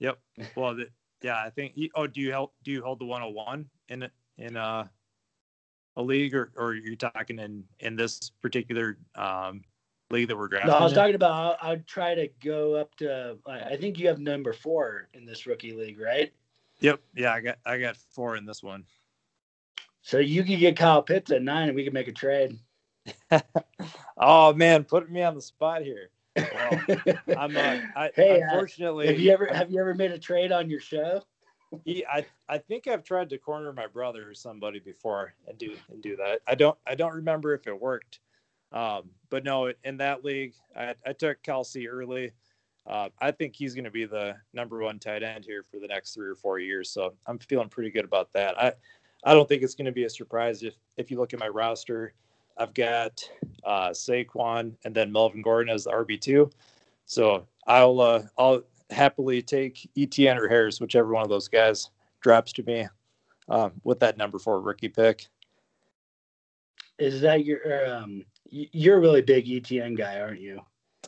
Yep. 0.00 0.18
Well, 0.56 0.74
the, 0.74 0.88
yeah, 1.22 1.40
I 1.40 1.50
think. 1.50 1.74
Oh, 1.94 2.08
do 2.08 2.20
you 2.20 2.32
help? 2.32 2.54
Do 2.64 2.72
you 2.72 2.82
hold 2.82 2.98
the 2.98 3.04
101 3.04 3.66
in 3.88 4.08
in 4.38 4.56
uh, 4.56 4.88
a 5.96 6.02
league, 6.02 6.34
or 6.34 6.52
or 6.56 6.68
are 6.68 6.74
you 6.74 6.96
talking 6.96 7.38
in 7.38 7.64
in 7.80 7.96
this 7.96 8.30
particular 8.40 8.98
um, 9.14 9.62
league 10.10 10.28
that 10.28 10.36
we're 10.36 10.48
drafting? 10.48 10.70
No, 10.70 10.78
I 10.78 10.82
was 10.82 10.92
in? 10.92 10.96
talking 10.96 11.14
about 11.14 11.58
I- 11.62 11.72
I'd 11.72 11.86
try 11.86 12.14
to 12.14 12.28
go 12.42 12.74
up 12.74 12.94
to. 12.96 13.38
I 13.46 13.76
think 13.76 13.98
you 13.98 14.08
have 14.08 14.18
number 14.18 14.52
four 14.52 15.08
in 15.14 15.24
this 15.26 15.46
rookie 15.46 15.72
league, 15.72 16.00
right? 16.00 16.32
Yep. 16.80 17.00
Yeah, 17.14 17.32
I 17.32 17.40
got 17.40 17.58
I 17.64 17.78
got 17.78 17.96
four 17.96 18.36
in 18.36 18.44
this 18.46 18.62
one. 18.62 18.84
So 20.02 20.18
you 20.18 20.42
could 20.42 20.58
get 20.58 20.76
Kyle 20.76 21.02
Pitts 21.02 21.30
at 21.30 21.42
nine, 21.42 21.68
and 21.68 21.76
we 21.76 21.84
could 21.84 21.92
make 21.92 22.08
a 22.08 22.12
trade. 22.12 22.58
oh 24.16 24.52
man, 24.52 24.84
putting 24.84 25.12
me 25.12 25.22
on 25.22 25.34
the 25.34 25.42
spot 25.42 25.82
here. 25.82 26.10
Well, 26.36 26.82
I'm 27.38 27.56
uh, 27.56 27.76
I, 27.94 28.10
Hey, 28.14 28.40
uh, 28.40 28.44
unfortunately. 28.44 29.06
have 29.08 29.20
you 29.20 29.30
ever 29.32 29.46
have 29.46 29.70
you 29.70 29.80
ever 29.80 29.94
made 29.94 30.12
a 30.12 30.18
trade 30.18 30.50
on 30.52 30.70
your 30.70 30.80
show? 30.80 31.22
He, 31.84 32.04
I, 32.06 32.26
I 32.48 32.58
think 32.58 32.86
I've 32.86 33.04
tried 33.04 33.30
to 33.30 33.38
corner 33.38 33.72
my 33.72 33.86
brother 33.86 34.30
or 34.30 34.34
somebody 34.34 34.78
before 34.78 35.34
and 35.46 35.58
do 35.58 35.76
and 35.90 36.02
do 36.02 36.16
that. 36.16 36.40
I 36.46 36.54
don't 36.54 36.78
I 36.86 36.94
don't 36.94 37.14
remember 37.14 37.54
if 37.54 37.66
it 37.66 37.80
worked, 37.80 38.20
um, 38.72 39.10
but 39.30 39.44
no, 39.44 39.72
in 39.84 39.96
that 39.98 40.24
league, 40.24 40.54
I, 40.76 40.94
I 41.06 41.12
took 41.12 41.42
Kelce 41.42 41.88
early. 41.90 42.32
Uh, 42.86 43.08
I 43.20 43.30
think 43.30 43.54
he's 43.54 43.74
going 43.74 43.84
to 43.84 43.90
be 43.90 44.06
the 44.06 44.36
number 44.52 44.80
one 44.80 44.98
tight 44.98 45.22
end 45.22 45.44
here 45.44 45.62
for 45.62 45.78
the 45.78 45.86
next 45.86 46.14
three 46.14 46.28
or 46.28 46.34
four 46.34 46.58
years. 46.58 46.90
So 46.90 47.14
I'm 47.26 47.38
feeling 47.38 47.68
pretty 47.68 47.90
good 47.90 48.04
about 48.04 48.32
that. 48.32 48.60
I 48.60 48.72
I 49.24 49.34
don't 49.34 49.48
think 49.48 49.62
it's 49.62 49.74
going 49.74 49.86
to 49.86 49.92
be 49.92 50.04
a 50.04 50.10
surprise 50.10 50.62
if 50.62 50.74
if 50.96 51.10
you 51.10 51.18
look 51.18 51.32
at 51.32 51.40
my 51.40 51.48
roster. 51.48 52.14
I've 52.58 52.74
got 52.74 53.28
uh, 53.64 53.90
Saquon 53.90 54.74
and 54.84 54.94
then 54.94 55.10
Melvin 55.10 55.42
Gordon 55.42 55.72
as 55.72 55.84
the 55.84 55.90
RB 55.90 56.20
two. 56.20 56.50
So 57.06 57.46
I'll 57.66 58.00
uh, 58.00 58.22
I'll 58.36 58.62
happily 58.92 59.42
take 59.42 59.90
Etienne 59.96 60.38
or 60.38 60.48
Harris, 60.48 60.80
whichever 60.80 61.12
one 61.12 61.22
of 61.22 61.28
those 61.28 61.48
guys 61.48 61.90
drops 62.20 62.52
to 62.54 62.62
me 62.62 62.86
um, 63.48 63.72
with 63.84 64.00
that 64.00 64.16
number 64.16 64.38
four 64.38 64.60
rookie 64.60 64.88
pick. 64.88 65.26
Is 66.98 67.20
that 67.22 67.44
your 67.44 67.94
um? 67.94 68.24
You're 68.50 68.98
a 68.98 69.00
really 69.00 69.22
big 69.22 69.50
Etienne 69.50 69.94
guy, 69.94 70.20
aren't 70.20 70.40
you? 70.40 70.60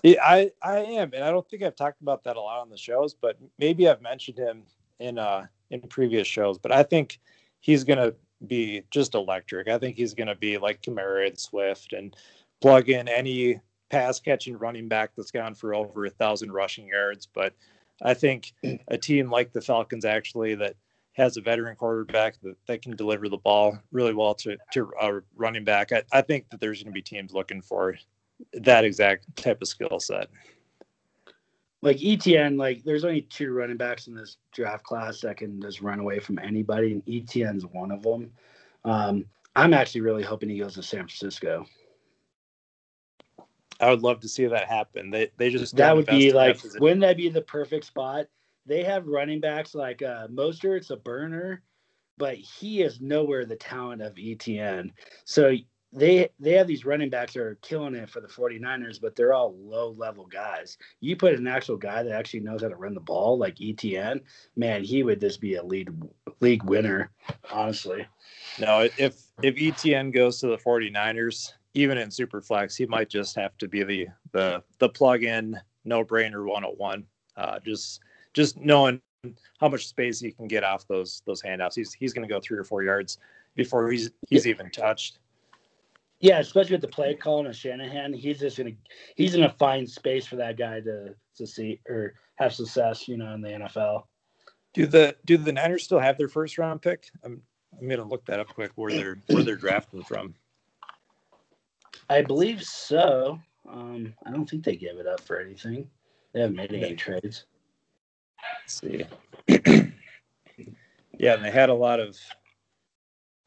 Yeah, 0.03 0.23
I 0.23 0.51
I 0.63 0.79
am, 0.79 1.13
and 1.15 1.23
I 1.23 1.31
don't 1.31 1.49
think 1.49 1.63
I've 1.63 1.77
talked 1.77 2.01
about 2.01 2.25
that 2.25 2.37
a 2.37 2.41
lot 2.41 2.61
on 2.61 2.71
the 2.71 2.77
shows, 2.77 3.15
but 3.15 3.39
maybe 3.59 3.89
I've 3.89 4.03
mentioned 4.03 4.39
him 4.39 4.65
in 4.99 5.19
uh 5.19 5.47
in 5.71 5.81
previous 5.83 6.27
shows. 6.27 6.59
But 6.59 6.73
I 6.73 6.83
think 6.83 7.21
he's 7.61 7.85
gonna 7.85 8.13
be 8.47 8.83
just 8.91 9.15
electric. 9.15 9.69
I 9.69 9.79
think 9.79 9.97
he's 9.97 10.15
gonna 10.15 10.35
be 10.35 10.59
like 10.59 10.83
Kamara 10.83 11.29
and 11.29 11.39
Swift 11.39 11.93
and 11.93 12.17
plug 12.61 12.89
in 12.89 13.09
any 13.09 13.61
pass 13.91 14.19
catching 14.19 14.59
running 14.59 14.89
back 14.89 15.13
that's 15.17 15.31
gone 15.31 15.55
for 15.55 15.75
over 15.75 16.07
a 16.07 16.11
thousand 16.11 16.53
rushing 16.53 16.89
yards. 16.89 17.27
But 17.33 17.55
I 18.03 18.15
think 18.15 18.53
a 18.89 18.99
team 18.99 19.31
like 19.31 19.53
the 19.53 19.61
Falcons 19.61 20.05
actually 20.05 20.55
that 20.57 20.75
has 21.13 21.37
a 21.37 21.41
veteran 21.41 21.77
quarterback 21.77 22.41
that, 22.43 22.57
that 22.67 22.83
can 22.83 22.97
deliver 22.97 23.29
the 23.29 23.37
ball 23.37 23.79
really 23.93 24.15
well 24.15 24.35
to 24.35 24.57
to 24.73 24.91
a 25.01 25.21
running 25.37 25.65
back. 25.65 25.93
I, 25.93 26.03
I 26.13 26.21
think 26.21 26.51
that 26.51 26.61
there's 26.61 26.83
going 26.83 26.93
to 26.93 26.95
be 26.95 27.03
teams 27.03 27.33
looking 27.33 27.63
for 27.63 27.97
that 28.53 28.85
exact 28.85 29.35
type 29.37 29.63
of 29.63 29.69
skill 29.69 30.01
set. 30.01 30.29
Like 31.83 31.99
Etienne, 32.03 32.57
like 32.57 32.83
there's 32.83 33.05
only 33.05 33.23
two 33.23 33.53
running 33.53 33.77
backs 33.77 34.07
in 34.07 34.15
this 34.15 34.39
draft 34.53 34.85
class 34.85 35.21
that 35.21 35.37
can 35.37 35.61
just 35.61 35.83
run 35.83 36.01
away 36.01 36.19
from 36.19 36.39
anybody, 36.39 36.93
and 36.93 37.03
Etienne's 37.07 37.67
one 37.67 37.91
of 37.91 38.03
them. 38.03 38.33
Um, 38.85 39.25
I'm 39.55 39.75
actually 39.75 40.01
really 40.01 40.23
hoping 40.23 40.49
he 40.49 40.59
goes 40.59 40.75
to 40.75 40.83
San 40.83 41.01
Francisco. 41.01 41.67
I 43.85 43.91
would 43.91 44.03
love 44.03 44.21
to 44.21 44.29
see 44.29 44.47
that 44.47 44.69
happen. 44.69 45.11
They 45.11 45.31
they 45.37 45.51
just 45.51 45.77
That 45.77 45.95
would 45.95 46.07
be 46.07 46.33
like, 46.33 46.59
position. 46.59 46.81
wouldn't 46.81 47.03
that 47.03 47.19
be 47.19 47.29
the 47.29 47.43
perfect 47.43 47.85
spot? 47.85 48.27
They 48.67 48.83
have 48.83 49.07
running 49.07 49.41
backs 49.41 49.75
like 49.75 50.01
uh, 50.01 50.29
Mostert's 50.29 50.91
a 50.91 50.97
burner, 50.97 51.63
but 52.17 52.37
he 52.37 52.83
is 52.83 53.01
nowhere 53.01 53.45
the 53.45 53.57
talent 53.57 54.01
of 54.01 54.17
Etienne. 54.19 54.91
So 55.27 55.55
they 55.93 56.31
they 56.41 56.53
have 56.53 56.67
these 56.67 56.87
running 56.87 57.11
backs 57.11 57.35
that 57.35 57.41
are 57.41 57.59
killing 57.61 57.95
it 57.95 58.09
for 58.09 58.21
the 58.21 58.29
49ers, 58.29 59.01
but 59.01 59.15
they're 59.15 59.35
all 59.35 59.55
low 59.57 59.91
level 59.91 60.25
guys. 60.25 60.79
You 61.01 61.15
put 61.17 61.35
an 61.35 61.47
actual 61.47 61.77
guy 61.77 62.03
that 62.03 62.13
actually 62.13 62.41
knows 62.41 62.63
how 62.63 62.69
to 62.69 62.77
run 62.77 62.95
the 62.95 63.01
ball 63.01 63.37
like 63.37 63.61
Etienne, 63.61 64.23
man, 64.57 64.83
he 64.83 65.03
would 65.03 65.21
just 65.21 65.43
be 65.43 65.57
a 65.57 65.63
lead 65.63 65.91
league 66.41 66.65
winner, 66.65 67.11
honestly. 67.53 68.07
no, 68.59 68.89
if 68.99 69.23
if 69.43 69.55
Etienne 69.59 70.11
goes 70.11 70.41
to 70.41 70.47
the 70.47 70.57
49ers, 70.59 71.53
even 71.75 71.99
in 71.99 72.09
Superflex, 72.09 72.77
he 72.77 72.87
might 72.87 73.09
just 73.09 73.35
have 73.37 73.57
to 73.59 73.69
be 73.69 73.83
the 73.83 74.07
the 74.33 74.63
the 74.79 74.89
plug-in 74.89 75.59
no-brainer 75.85 76.47
101. 76.47 77.05
Uh, 77.37 77.59
just 77.61 78.01
just 78.33 78.57
knowing 78.57 79.01
how 79.61 79.69
much 79.69 79.87
space 79.87 80.21
he 80.21 80.31
can 80.31 80.47
get 80.49 80.65
off 80.65 80.87
those 80.89 81.23
those 81.27 81.43
handoffs. 81.43 81.75
He's 81.75 81.93
he's 81.93 82.13
going 82.13 82.27
to 82.27 82.33
go 82.33 82.41
three 82.41 82.59
or 82.59 82.65
four 82.65 82.83
yards 82.83 83.19
before 83.55 83.91
he's 83.91 84.11
he's 84.29 84.47
even 84.47 84.71
touched. 84.71 85.19
Yeah, 86.21 86.39
especially 86.39 86.73
with 86.73 86.81
the 86.81 86.89
play 86.89 87.15
calling 87.15 87.47
of 87.47 87.57
Shanahan, 87.57 88.13
he's 88.13 88.39
just 88.39 88.57
gonna 88.57 88.71
he's 89.17 89.35
gonna 89.35 89.55
find 89.59 89.89
space 89.89 90.27
for 90.27 90.37
that 90.37 90.57
guy 90.57 90.81
to 90.81 91.15
to 91.37 91.47
see 91.47 91.81
or 91.89 92.15
have 92.37 92.55
success, 92.55 93.09
you 93.09 93.17
know, 93.17 93.35
in 93.35 93.41
the 93.41 93.49
NFL. 93.49 94.05
Do 94.73 94.87
the 94.87 95.17
do 95.25 95.37
the 95.37 95.53
Niners 95.53 95.85
still 95.85 95.99
have 95.99 96.19
their 96.19 96.29
first 96.29 96.57
round 96.57 96.83
pick? 96.83 97.09
I'm 97.25 97.43
I'm 97.81 97.89
going 97.89 98.01
to 98.01 98.07
look 98.07 98.25
that 98.27 98.41
up 98.41 98.49
quick 98.49 98.73
where 98.77 98.93
they're 98.93 99.19
where 99.29 99.43
they're 99.43 99.57
drafting 99.57 100.03
from. 100.03 100.35
I 102.09 102.23
believe 102.23 102.63
so. 102.63 103.39
Um, 103.69 104.15
I 104.27 104.31
don't 104.31 104.49
think 104.49 104.65
they 104.65 104.77
gave 104.77 104.99
it 104.99 105.07
up 105.07 105.21
for 105.21 105.39
anything. 105.41 105.89
They 106.33 106.41
haven't 106.41 106.57
made 106.57 106.73
any 106.73 106.95
trades. 106.95 107.45
Let's 108.63 108.81
see. 108.81 109.07
yeah, 111.19 111.35
and 111.35 111.45
they 111.45 111.51
had 111.51 111.71
a 111.71 111.75
lot 111.75 112.01
of 112.01 112.17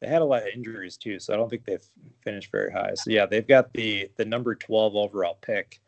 they 0.00 0.08
had 0.08 0.22
a 0.22 0.24
lot 0.24 0.42
of 0.42 0.48
injuries 0.54 0.96
too, 0.96 1.18
so 1.18 1.34
I 1.34 1.36
don't 1.36 1.48
think 1.48 1.64
they've 1.64 1.84
finished 2.22 2.50
very 2.50 2.72
high. 2.72 2.94
So 2.94 3.10
yeah, 3.10 3.26
they've 3.26 3.46
got 3.46 3.72
the 3.72 4.10
the 4.16 4.24
number 4.24 4.54
twelve 4.54 4.96
overall 4.96 5.38
pick. 5.40 5.80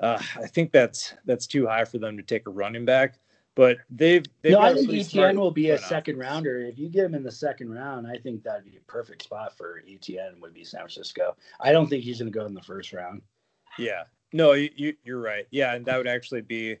Uh, 0.00 0.20
I 0.36 0.46
think 0.46 0.72
that's 0.72 1.14
that's 1.24 1.46
too 1.46 1.66
high 1.66 1.84
for 1.84 1.98
them 1.98 2.16
to 2.16 2.22
take 2.22 2.46
a 2.46 2.50
running 2.50 2.84
back, 2.84 3.18
but 3.54 3.78
they've 3.90 4.24
they've 4.40 4.52
no, 4.52 4.60
I 4.60 4.74
think 4.74 4.92
Etienne 4.92 5.38
will 5.38 5.50
be 5.50 5.70
a 5.70 5.76
front 5.78 5.88
second 5.88 6.18
rounder. 6.18 6.58
If 6.60 6.78
you 6.78 6.88
get 6.88 7.04
him 7.04 7.14
in 7.14 7.22
the 7.22 7.32
second 7.32 7.70
round, 7.70 8.06
I 8.06 8.16
think 8.16 8.42
that'd 8.42 8.64
be 8.64 8.76
a 8.76 8.80
perfect 8.80 9.22
spot 9.22 9.56
for 9.56 9.82
Etienne 9.88 10.40
would 10.40 10.54
be 10.54 10.64
San 10.64 10.80
Francisco. 10.80 11.36
I 11.60 11.72
don't 11.72 11.88
think 11.88 12.04
he's 12.04 12.18
going 12.18 12.32
to 12.32 12.38
go 12.38 12.46
in 12.46 12.54
the 12.54 12.62
first 12.62 12.92
round. 12.92 13.22
Yeah, 13.78 14.04
no, 14.32 14.52
you, 14.52 14.94
you're 15.04 15.20
right. 15.20 15.46
Yeah, 15.50 15.74
and 15.74 15.84
that 15.86 15.96
would 15.96 16.06
actually 16.06 16.42
be 16.42 16.78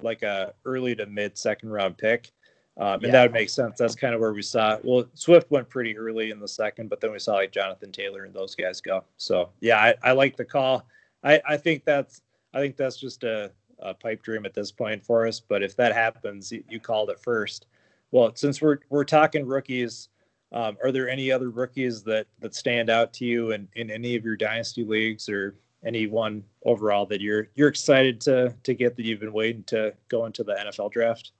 like 0.00 0.22
a 0.22 0.54
early 0.64 0.94
to 0.96 1.06
mid 1.06 1.38
second 1.38 1.70
round 1.70 1.98
pick. 1.98 2.32
Um, 2.76 2.94
and 2.94 3.02
Yeah. 3.04 3.10
that 3.12 3.22
would 3.22 3.32
make 3.32 3.50
sense. 3.50 3.76
That's 3.78 3.96
kind 3.96 4.14
of 4.14 4.20
where 4.20 4.32
we 4.32 4.42
saw 4.42 4.74
it. 4.74 4.84
Well, 4.84 5.06
Swift 5.14 5.50
went 5.50 5.68
pretty 5.68 5.98
early 5.98 6.30
in 6.30 6.38
the 6.38 6.46
second, 6.46 6.88
but 6.88 7.00
then 7.00 7.10
we 7.10 7.18
saw 7.18 7.34
like 7.34 7.50
Jonathan 7.50 7.90
Taylor 7.90 8.24
and 8.24 8.32
those 8.32 8.54
guys 8.54 8.80
go. 8.80 9.02
So 9.16 9.50
yeah, 9.60 9.78
I, 9.78 9.94
I 10.02 10.12
like 10.12 10.36
the 10.36 10.44
call. 10.44 10.86
I, 11.24 11.40
I 11.48 11.56
think 11.56 11.84
that's 11.84 12.22
I 12.54 12.60
think 12.60 12.76
that's 12.76 12.96
just 12.96 13.24
a, 13.24 13.50
a 13.80 13.94
pipe 13.94 14.22
dream 14.22 14.44
at 14.44 14.54
this 14.54 14.70
point 14.70 15.04
for 15.04 15.26
us. 15.26 15.40
But 15.40 15.62
if 15.62 15.76
that 15.76 15.94
happens, 15.94 16.52
you, 16.52 16.64
you 16.68 16.80
called 16.80 17.10
it 17.10 17.18
first. 17.18 17.66
Well, 18.10 18.32
since 18.34 18.62
we're 18.62 18.78
we're 18.88 19.04
talking 19.04 19.46
rookies, 19.46 20.08
um, 20.52 20.78
are 20.82 20.92
there 20.92 21.08
any 21.08 21.30
other 21.30 21.50
rookies 21.50 22.02
that 22.04 22.26
that 22.40 22.54
stand 22.54 22.90
out 22.90 23.12
to 23.14 23.24
you 23.24 23.52
in, 23.52 23.68
in 23.74 23.90
any 23.90 24.16
of 24.16 24.24
your 24.24 24.36
dynasty 24.36 24.84
leagues 24.84 25.28
or 25.28 25.54
anyone 25.84 26.42
overall 26.64 27.06
that 27.06 27.20
you're 27.20 27.48
you're 27.54 27.68
excited 27.68 28.20
to 28.22 28.54
to 28.62 28.74
get 28.74 28.96
that 28.96 29.04
you've 29.04 29.20
been 29.20 29.32
waiting 29.32 29.62
to 29.64 29.94
go 30.08 30.24
into 30.26 30.42
the 30.42 30.54
NFL 30.54 30.92
draft? 30.92 31.32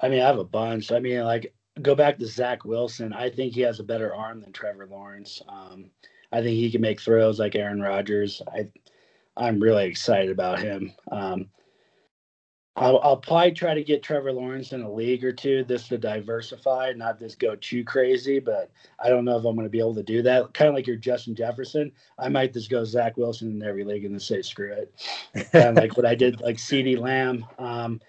I 0.00 0.08
mean, 0.08 0.20
I 0.20 0.26
have 0.26 0.38
a 0.38 0.44
bunch. 0.44 0.92
I 0.92 1.00
mean, 1.00 1.24
like 1.24 1.54
go 1.82 1.94
back 1.94 2.18
to 2.18 2.26
Zach 2.26 2.64
Wilson. 2.64 3.12
I 3.12 3.30
think 3.30 3.54
he 3.54 3.60
has 3.62 3.80
a 3.80 3.84
better 3.84 4.14
arm 4.14 4.40
than 4.40 4.52
Trevor 4.52 4.86
Lawrence. 4.86 5.42
Um, 5.48 5.90
I 6.32 6.42
think 6.42 6.56
he 6.56 6.70
can 6.70 6.80
make 6.80 7.00
throws 7.00 7.38
like 7.38 7.54
Aaron 7.54 7.80
Rodgers. 7.80 8.42
I, 8.48 8.68
I'm 9.38 9.60
really 9.60 9.86
excited 9.86 10.30
about 10.30 10.58
him. 10.58 10.92
Um, 11.10 11.48
I'll, 12.78 13.00
I'll 13.00 13.16
probably 13.16 13.52
try 13.52 13.74
to 13.74 13.82
get 13.82 14.02
Trevor 14.02 14.32
Lawrence 14.32 14.72
in 14.72 14.82
a 14.82 14.92
league 14.92 15.24
or 15.24 15.32
two, 15.32 15.64
just 15.64 15.88
to 15.88 15.98
diversify, 15.98 16.92
not 16.94 17.18
just 17.18 17.40
go 17.40 17.56
too 17.56 17.82
crazy. 17.82 18.38
But 18.38 18.70
I 19.00 19.08
don't 19.08 19.24
know 19.24 19.36
if 19.36 19.44
I'm 19.44 19.56
going 19.56 19.66
to 19.66 19.70
be 19.70 19.80
able 19.80 19.96
to 19.96 20.02
do 20.02 20.22
that. 20.22 20.54
Kind 20.54 20.68
of 20.68 20.74
like 20.74 20.86
your 20.86 20.96
Justin 20.96 21.34
Jefferson. 21.34 21.90
I 22.18 22.28
might 22.28 22.52
just 22.52 22.70
go 22.70 22.84
Zach 22.84 23.16
Wilson 23.16 23.50
in 23.50 23.62
every 23.62 23.84
league 23.84 24.04
and 24.04 24.14
just 24.14 24.28
say 24.28 24.42
screw 24.42 24.72
it. 24.72 25.50
kind 25.52 25.76
of 25.76 25.82
like 25.82 25.96
what 25.96 26.06
I 26.06 26.14
did, 26.14 26.40
like 26.40 26.56
CeeDee 26.56 26.98
Lamb. 26.98 27.44
Um, 27.58 28.00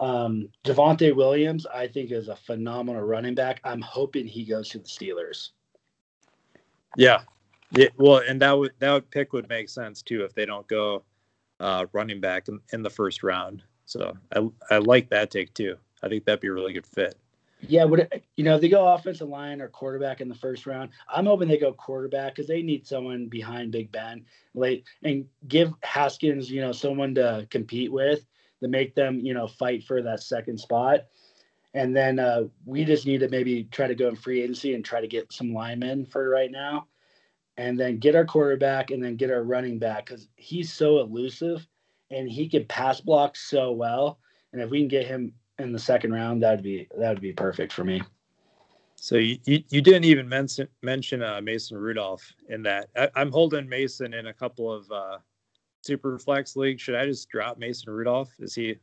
um, 0.00 0.48
Javonte 0.64 1.14
Williams, 1.14 1.66
I 1.66 1.86
think, 1.86 2.10
is 2.10 2.28
a 2.28 2.36
phenomenal 2.36 3.02
running 3.02 3.34
back. 3.34 3.60
I'm 3.64 3.80
hoping 3.82 4.26
he 4.26 4.44
goes 4.44 4.68
to 4.70 4.78
the 4.78 4.84
Steelers. 4.84 5.50
Yeah. 6.96 7.20
Yeah, 7.72 7.88
well, 7.96 8.22
and 8.26 8.40
that 8.42 8.56
would 8.56 8.72
that 8.78 8.92
would 8.92 9.10
pick 9.10 9.32
would 9.32 9.48
make 9.48 9.68
sense 9.68 10.02
too 10.02 10.24
if 10.24 10.34
they 10.34 10.46
don't 10.46 10.66
go 10.68 11.02
uh, 11.60 11.86
running 11.92 12.20
back 12.20 12.48
in, 12.48 12.60
in 12.72 12.82
the 12.82 12.90
first 12.90 13.22
round. 13.22 13.62
So 13.86 14.16
I 14.34 14.48
I 14.70 14.78
like 14.78 15.10
that 15.10 15.30
take 15.30 15.52
too. 15.54 15.76
I 16.02 16.08
think 16.08 16.24
that'd 16.24 16.40
be 16.40 16.48
a 16.48 16.52
really 16.52 16.72
good 16.72 16.86
fit. 16.86 17.16
Yeah, 17.60 17.86
but 17.86 18.22
you 18.36 18.44
know, 18.44 18.56
if 18.56 18.60
they 18.60 18.68
go 18.68 18.86
offensive 18.86 19.28
line 19.28 19.60
or 19.60 19.68
quarterback 19.68 20.20
in 20.20 20.28
the 20.28 20.34
first 20.34 20.66
round, 20.66 20.90
I'm 21.08 21.26
hoping 21.26 21.48
they 21.48 21.58
go 21.58 21.72
quarterback 21.72 22.34
because 22.34 22.46
they 22.46 22.62
need 22.62 22.86
someone 22.86 23.28
behind 23.28 23.72
Big 23.72 23.90
Ben 23.90 24.24
late 24.54 24.84
and 25.02 25.24
give 25.48 25.72
Haskins, 25.82 26.50
you 26.50 26.60
know, 26.60 26.72
someone 26.72 27.14
to 27.14 27.46
compete 27.50 27.90
with 27.90 28.26
to 28.62 28.68
make 28.68 28.94
them, 28.94 29.20
you 29.20 29.34
know, 29.34 29.46
fight 29.46 29.84
for 29.84 30.02
that 30.02 30.22
second 30.22 30.58
spot. 30.58 31.06
And 31.74 31.96
then 31.96 32.18
uh, 32.18 32.44
we 32.64 32.84
just 32.84 33.06
need 33.06 33.20
to 33.20 33.28
maybe 33.28 33.64
try 33.64 33.86
to 33.86 33.94
go 33.94 34.08
in 34.08 34.16
free 34.16 34.42
agency 34.42 34.74
and 34.74 34.84
try 34.84 35.00
to 35.00 35.08
get 35.08 35.32
some 35.32 35.52
linemen 35.52 36.06
for 36.06 36.28
right 36.28 36.50
now, 36.50 36.86
and 37.56 37.78
then 37.78 37.98
get 37.98 38.14
our 38.14 38.24
quarterback 38.24 38.90
and 38.90 39.02
then 39.02 39.16
get 39.16 39.30
our 39.30 39.42
running 39.42 39.78
back 39.78 40.06
because 40.06 40.28
he's 40.36 40.72
so 40.72 41.00
elusive 41.00 41.66
and 42.10 42.30
he 42.30 42.48
can 42.48 42.64
pass 42.66 43.00
block 43.00 43.36
so 43.36 43.72
well. 43.72 44.18
And 44.52 44.62
if 44.62 44.70
we 44.70 44.80
can 44.80 44.88
get 44.88 45.06
him 45.06 45.32
in 45.58 45.72
the 45.72 45.78
second 45.78 46.12
round, 46.12 46.42
that'd 46.42 46.62
be 46.62 46.88
that 46.98 47.10
would 47.10 47.20
be 47.20 47.32
perfect 47.32 47.72
for 47.72 47.84
me. 47.84 48.02
So 48.96 49.16
you, 49.16 49.38
you, 49.44 49.62
you 49.68 49.80
didn't 49.82 50.04
even 50.04 50.28
mention 50.28 50.68
mention 50.82 51.22
uh, 51.22 51.40
Mason 51.40 51.76
Rudolph 51.76 52.32
in 52.48 52.62
that. 52.62 52.88
I, 52.96 53.20
am 53.20 53.30
holding 53.30 53.68
Mason 53.68 54.14
in 54.14 54.26
a 54.26 54.32
couple 54.32 54.72
of 54.72 54.90
uh, 54.90 55.18
super 55.82 56.18
flex 56.18 56.56
leagues. 56.56 56.82
Should 56.82 56.94
I 56.94 57.06
just 57.06 57.28
drop 57.28 57.58
Mason 57.58 57.92
Rudolph? 57.92 58.32
Is 58.38 58.54
he? 58.54 58.76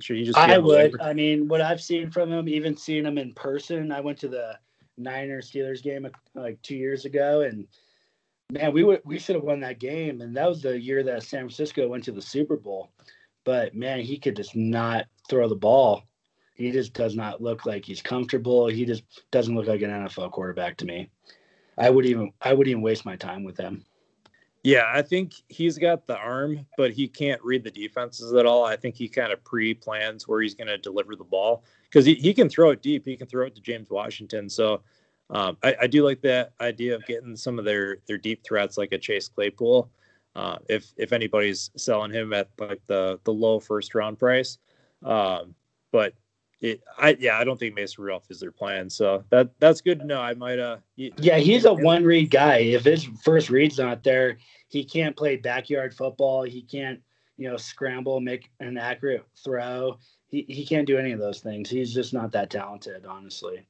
Should 0.00 0.16
he 0.16 0.24
just? 0.24 0.38
I 0.38 0.58
would. 0.58 1.00
I 1.00 1.12
mean, 1.12 1.48
what 1.48 1.60
I've 1.60 1.80
seen 1.80 2.10
from 2.10 2.30
him, 2.30 2.48
even 2.48 2.76
seeing 2.76 3.06
him 3.06 3.16
in 3.16 3.32
person, 3.32 3.90
I 3.92 4.00
went 4.00 4.18
to 4.18 4.28
the 4.28 4.58
Niners 4.96 5.50
Steelers 5.50 5.82
game 5.82 6.08
like 6.34 6.60
two 6.62 6.76
years 6.76 7.04
ago, 7.04 7.42
and 7.42 7.66
man, 8.50 8.72
we 8.72 8.84
would 8.84 9.00
we 9.04 9.18
should 9.18 9.36
have 9.36 9.44
won 9.44 9.60
that 9.60 9.80
game, 9.80 10.20
and 10.20 10.36
that 10.36 10.48
was 10.48 10.62
the 10.62 10.80
year 10.80 11.02
that 11.02 11.22
San 11.22 11.40
Francisco 11.40 11.88
went 11.88 12.04
to 12.04 12.12
the 12.12 12.22
Super 12.22 12.56
Bowl. 12.56 12.92
But 13.44 13.74
man, 13.74 14.00
he 14.00 14.18
could 14.18 14.36
just 14.36 14.54
not 14.54 15.06
throw 15.28 15.48
the 15.48 15.56
ball. 15.56 16.02
He 16.54 16.70
just 16.70 16.92
does 16.92 17.16
not 17.16 17.42
look 17.42 17.66
like 17.66 17.84
he's 17.84 18.02
comfortable. 18.02 18.68
He 18.68 18.84
just 18.84 19.04
doesn't 19.30 19.54
look 19.54 19.66
like 19.66 19.82
an 19.82 19.90
NFL 19.90 20.30
quarterback 20.32 20.76
to 20.78 20.84
me. 20.84 21.10
I 21.78 21.90
would 21.90 22.06
even 22.06 22.32
I 22.40 22.52
would 22.52 22.68
even 22.68 22.82
waste 22.82 23.04
my 23.04 23.16
time 23.16 23.42
with 23.44 23.56
him. 23.56 23.84
Yeah, 24.62 24.84
I 24.94 25.02
think 25.02 25.32
he's 25.48 25.76
got 25.76 26.06
the 26.06 26.16
arm, 26.16 26.66
but 26.76 26.92
he 26.92 27.08
can't 27.08 27.42
read 27.42 27.64
the 27.64 27.70
defenses 27.70 28.32
at 28.32 28.46
all. 28.46 28.64
I 28.64 28.76
think 28.76 28.94
he 28.94 29.08
kind 29.08 29.32
of 29.32 29.42
pre-plans 29.42 30.28
where 30.28 30.40
he's 30.40 30.54
going 30.54 30.68
to 30.68 30.78
deliver 30.78 31.16
the 31.16 31.24
ball 31.24 31.64
because 31.92 32.06
he, 32.06 32.14
he 32.14 32.32
can 32.32 32.48
throw 32.48 32.70
it 32.70 32.82
deep. 32.82 33.04
He 33.04 33.16
can 33.16 33.26
throw 33.26 33.46
it 33.46 33.54
to 33.54 33.60
James 33.60 33.90
Washington. 33.90 34.48
So 34.48 34.82
um, 35.30 35.56
I, 35.62 35.76
I, 35.82 35.86
do 35.86 36.04
like 36.04 36.22
that 36.22 36.52
idea 36.60 36.94
of 36.94 37.04
getting 37.06 37.36
some 37.36 37.58
of 37.58 37.64
their 37.64 37.98
their 38.06 38.18
deep 38.18 38.42
threats 38.44 38.78
like 38.78 38.92
a 38.92 38.98
Chase 38.98 39.28
Claypool. 39.28 39.90
Uh, 40.34 40.56
if 40.68 40.92
if 40.96 41.12
anybody's 41.12 41.70
selling 41.76 42.10
him 42.10 42.32
at 42.32 42.48
like 42.58 42.80
the 42.86 43.20
the 43.24 43.32
low 43.32 43.60
first 43.60 43.94
round 43.94 44.18
price, 44.18 44.58
um, 45.04 45.54
but 45.90 46.14
it, 46.60 46.82
I 46.96 47.16
yeah, 47.18 47.38
I 47.38 47.44
don't 47.44 47.58
think 47.58 47.74
Mason 47.74 48.04
Rudolph 48.04 48.30
is 48.30 48.40
their 48.40 48.52
plan. 48.52 48.88
So 48.88 49.24
that 49.30 49.50
that's 49.58 49.80
good 49.80 50.00
to 50.00 50.06
know. 50.06 50.20
I 50.20 50.34
might 50.34 50.58
uh 50.58 50.78
yeah, 50.96 51.38
he's 51.38 51.64
a 51.64 51.72
one 51.72 52.04
read 52.04 52.30
guy. 52.30 52.58
If 52.58 52.84
his 52.84 53.04
first 53.22 53.50
read's 53.50 53.78
not 53.78 54.02
there, 54.02 54.38
he 54.68 54.84
can't 54.84 55.16
play 55.16 55.36
backyard 55.36 55.94
football. 55.94 56.42
He 56.42 56.62
can't 56.62 57.00
you 57.36 57.50
know 57.50 57.56
scramble, 57.56 58.20
make 58.20 58.50
an 58.60 58.78
accurate 58.78 59.24
throw. 59.44 59.98
He 60.32 60.46
he 60.48 60.66
can't 60.66 60.86
do 60.86 60.98
any 60.98 61.12
of 61.12 61.20
those 61.20 61.40
things. 61.40 61.70
He's 61.70 61.94
just 61.94 62.12
not 62.12 62.32
that 62.32 62.50
talented, 62.50 63.06
honestly. 63.06 63.66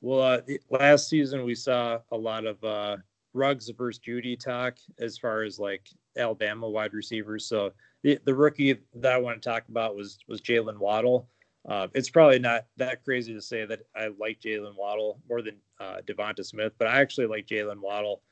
Well, 0.00 0.22
uh, 0.22 0.40
last 0.70 1.08
season 1.08 1.44
we 1.44 1.56
saw 1.56 1.98
a 2.12 2.16
lot 2.16 2.46
of 2.46 2.62
uh, 2.62 2.98
Ruggs 3.32 3.68
versus 3.70 4.00
Jeudy 4.06 4.38
talk 4.38 4.76
as 5.00 5.18
far 5.18 5.42
as 5.42 5.58
like 5.58 5.88
Alabama 6.16 6.68
wide 6.68 6.92
receivers. 6.92 7.46
So 7.46 7.72
the, 8.02 8.18
the 8.24 8.34
rookie 8.34 8.78
that 8.94 9.12
I 9.12 9.18
want 9.18 9.42
to 9.42 9.48
talk 9.48 9.64
about 9.68 9.96
was 9.96 10.18
was 10.28 10.42
Jalen 10.42 10.78
Waddle. 10.78 11.28
Uh, 11.66 11.88
it's 11.94 12.10
probably 12.10 12.38
not 12.38 12.66
that 12.76 13.02
crazy 13.02 13.32
to 13.32 13.42
say 13.42 13.64
that 13.64 13.80
I 13.96 14.08
like 14.18 14.40
Jalen 14.40 14.76
Waddle 14.76 15.20
more 15.28 15.42
than 15.42 15.56
uh, 15.80 15.98
Devonta 16.06 16.44
Smith, 16.44 16.74
but 16.78 16.86
I 16.86 17.00
actually 17.00 17.26
like 17.26 17.46
Jalen 17.46 17.80
Waddle 17.80 18.22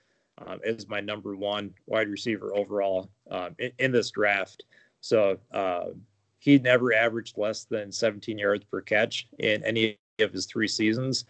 um, 0.47 0.61
as 0.65 0.89
my 0.89 1.01
number 1.01 1.37
one 1.37 1.73
wide 1.87 2.09
receiver 2.09 2.55
overall 2.55 3.11
um, 3.31 3.55
in, 3.59 3.73
in, 3.79 3.93
this 3.93 4.11
draft. 4.11 4.65
So 5.01 5.39
uh, 5.53 5.87
he 6.47 6.61
never 6.61 6.95
averaged 6.95 7.37
less 7.37 7.65
than 7.65 7.91
17 7.91 8.39
yards 8.39 8.65
per 8.65 8.81
catch 8.81 9.27
in 9.41 9.65
any 9.65 9.99
of 10.21 10.33
his 10.33 10.47
three 10.47 10.69
seasons. 10.69 11.25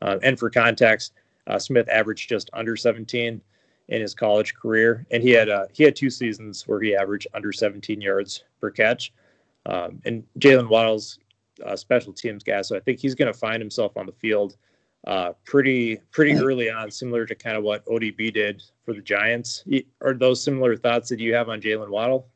Uh, 0.00 0.18
and 0.22 0.38
for 0.38 0.48
context, 0.48 1.12
uh, 1.46 1.58
Smith 1.58 1.86
averaged 1.90 2.26
just 2.26 2.48
under 2.54 2.74
17 2.74 3.38
in 3.88 4.00
his 4.00 4.14
college 4.14 4.54
career, 4.54 5.04
and 5.10 5.22
he 5.22 5.28
had 5.28 5.50
uh, 5.50 5.66
he 5.72 5.84
had 5.84 5.94
two 5.94 6.08
seasons 6.08 6.66
where 6.66 6.80
he 6.80 6.96
averaged 6.96 7.26
under 7.34 7.52
17 7.52 8.00
yards 8.00 8.44
per 8.62 8.70
catch. 8.70 9.12
Um, 9.66 10.00
and 10.06 10.24
Jalen 10.38 10.70
Waddle's 10.70 11.18
uh, 11.66 11.76
special 11.76 12.14
teams 12.14 12.42
guy, 12.42 12.62
so 12.62 12.74
I 12.74 12.80
think 12.80 12.98
he's 12.98 13.14
going 13.14 13.30
to 13.30 13.38
find 13.38 13.60
himself 13.60 13.98
on 13.98 14.06
the 14.06 14.12
field 14.12 14.56
uh, 15.06 15.32
pretty 15.44 15.96
pretty 16.12 16.32
early 16.32 16.70
on, 16.70 16.90
similar 16.90 17.26
to 17.26 17.34
kind 17.34 17.58
of 17.58 17.62
what 17.62 17.84
ODB 17.84 18.32
did 18.32 18.62
for 18.86 18.94
the 18.94 19.02
Giants. 19.02 19.64
Are 20.00 20.14
those 20.14 20.42
similar 20.42 20.76
thoughts 20.76 21.10
that 21.10 21.20
you 21.20 21.34
have 21.34 21.50
on 21.50 21.60
Jalen 21.60 21.90
Waddle? 21.90 22.26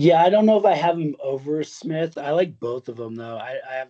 Yeah, 0.00 0.22
I 0.22 0.30
don't 0.30 0.46
know 0.46 0.56
if 0.56 0.64
I 0.64 0.76
have 0.76 0.96
him 0.96 1.16
over 1.20 1.64
Smith. 1.64 2.16
I 2.16 2.30
like 2.30 2.60
both 2.60 2.88
of 2.88 2.94
them 2.94 3.16
though. 3.16 3.36
I, 3.36 3.56
I 3.68 3.74
have 3.74 3.88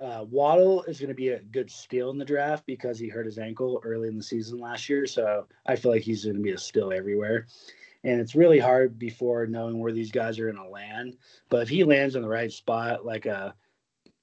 uh, 0.00 0.24
Waddle 0.30 0.84
is 0.84 1.00
going 1.00 1.08
to 1.08 1.14
be 1.14 1.30
a 1.30 1.40
good 1.40 1.72
steal 1.72 2.10
in 2.10 2.18
the 2.18 2.24
draft 2.24 2.64
because 2.66 3.00
he 3.00 3.08
hurt 3.08 3.26
his 3.26 3.36
ankle 3.36 3.80
early 3.82 4.06
in 4.06 4.16
the 4.16 4.22
season 4.22 4.60
last 4.60 4.88
year. 4.88 5.04
So 5.06 5.48
I 5.66 5.74
feel 5.74 5.90
like 5.90 6.02
he's 6.02 6.22
going 6.22 6.36
to 6.36 6.42
be 6.42 6.52
a 6.52 6.58
steal 6.58 6.92
everywhere. 6.92 7.48
And 8.04 8.20
it's 8.20 8.36
really 8.36 8.60
hard 8.60 8.96
before 8.96 9.44
knowing 9.48 9.80
where 9.80 9.90
these 9.90 10.12
guys 10.12 10.38
are 10.38 10.52
going 10.52 10.64
to 10.64 10.70
land. 10.70 11.16
But 11.48 11.62
if 11.62 11.68
he 11.68 11.82
lands 11.82 12.14
in 12.14 12.22
the 12.22 12.28
right 12.28 12.52
spot, 12.52 13.04
like 13.04 13.26
a, 13.26 13.56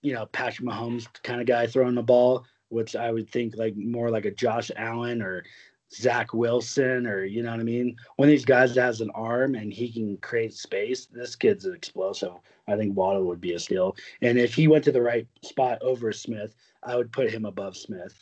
you 0.02 0.13
know, 0.13 0.28
Patrick 0.28 0.65
Mahomes 0.65 1.08
kind 1.24 1.42
of 1.42 1.48
guy 1.48 1.68
throwing 1.68 1.96
the 1.96 2.04
ball, 2.04 2.46
which 2.70 2.96
I 2.96 3.12
would 3.12 3.30
think 3.30 3.58
like 3.58 3.76
more 3.76 4.10
like 4.10 4.24
a 4.24 4.32
Josh 4.32 4.72
Allen 4.78 5.22
or 5.22 5.44
Zach 5.91 6.34
Wilson 6.34 7.08
or 7.08 7.23
you 7.23 7.41
know 7.41 7.52
what 7.52 7.60
I 7.60 7.63
mean. 7.63 7.95
One 8.17 8.28
of 8.28 8.32
these 8.32 8.45
guys 8.45 8.75
has 8.75 9.02
an 9.02 9.12
arm 9.15 9.56
and 9.56 9.73
he 9.73 9.91
can 9.91 10.17
create 10.17 10.54
space. 10.54 11.08
This 11.08 11.36
kid's 11.36 11.65
an 11.65 11.73
explosive. 11.73 12.34
I 12.67 12.78
think 12.78 12.95
Waddle 12.95 13.25
would 13.25 13.41
be 13.41 13.54
a 13.54 13.60
steal. 13.60 13.95
And 14.21 14.38
if 14.38 14.54
he 14.54 14.67
went 14.67 14.84
to 14.86 14.91
the 14.91 15.02
right 15.02 15.28
spot 15.43 15.82
over 15.82 16.12
Smith, 16.12 16.56
I 16.84 16.95
would 16.95 17.12
put 17.12 17.32
him 17.32 17.45
above 17.45 17.75
Smith. 17.75 18.13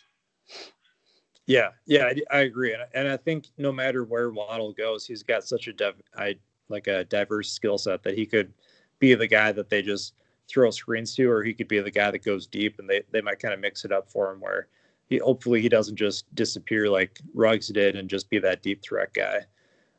Yeah, 1.45 1.69
yeah, 1.85 2.05
I, 2.05 2.37
I 2.37 2.39
agree, 2.41 2.73
and, 2.73 2.83
and 2.93 3.07
I 3.07 3.15
think 3.15 3.47
no 3.57 3.71
matter 3.71 4.03
where 4.03 4.31
Waddle 4.31 4.73
goes, 4.73 5.07
he's 5.07 5.23
got 5.23 5.45
such 5.45 5.67
a 5.67 5.73
dev, 5.73 5.95
I 6.17 6.35
like 6.67 6.87
a 6.87 7.05
diverse 7.05 7.49
skill 7.49 7.77
set 7.77 8.03
that 8.03 8.17
he 8.17 8.25
could 8.25 8.51
be 8.99 9.13
the 9.13 9.27
guy 9.27 9.53
that 9.53 9.69
they 9.69 9.81
just 9.81 10.13
throw 10.49 10.71
screens 10.71 11.15
to, 11.15 11.31
or 11.31 11.43
he 11.43 11.53
could 11.53 11.69
be 11.69 11.79
the 11.79 11.89
guy 11.89 12.11
that 12.11 12.25
goes 12.25 12.47
deep, 12.47 12.79
and 12.79 12.89
they 12.89 13.01
they 13.11 13.21
might 13.21 13.39
kind 13.39 13.53
of 13.53 13.61
mix 13.61 13.85
it 13.85 13.93
up 13.93 14.11
for 14.11 14.29
him 14.29 14.41
where 14.41 14.67
he 15.07 15.17
hopefully 15.17 15.61
he 15.61 15.69
doesn't 15.69 15.95
just 15.95 16.33
disappear 16.35 16.89
like 16.89 17.19
Ruggs 17.33 17.69
did 17.69 17.95
and 17.95 18.09
just 18.09 18.29
be 18.29 18.39
that 18.39 18.61
deep 18.61 18.81
threat 18.81 19.13
guy. 19.13 19.41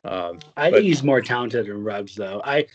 Um, 0.05 0.39
I 0.57 0.71
but, 0.71 0.77
think 0.77 0.87
he's 0.87 1.03
more 1.03 1.21
talented 1.21 1.67
than 1.67 1.83
Ruggs, 1.83 2.15
though. 2.15 2.41
I, 2.45 2.67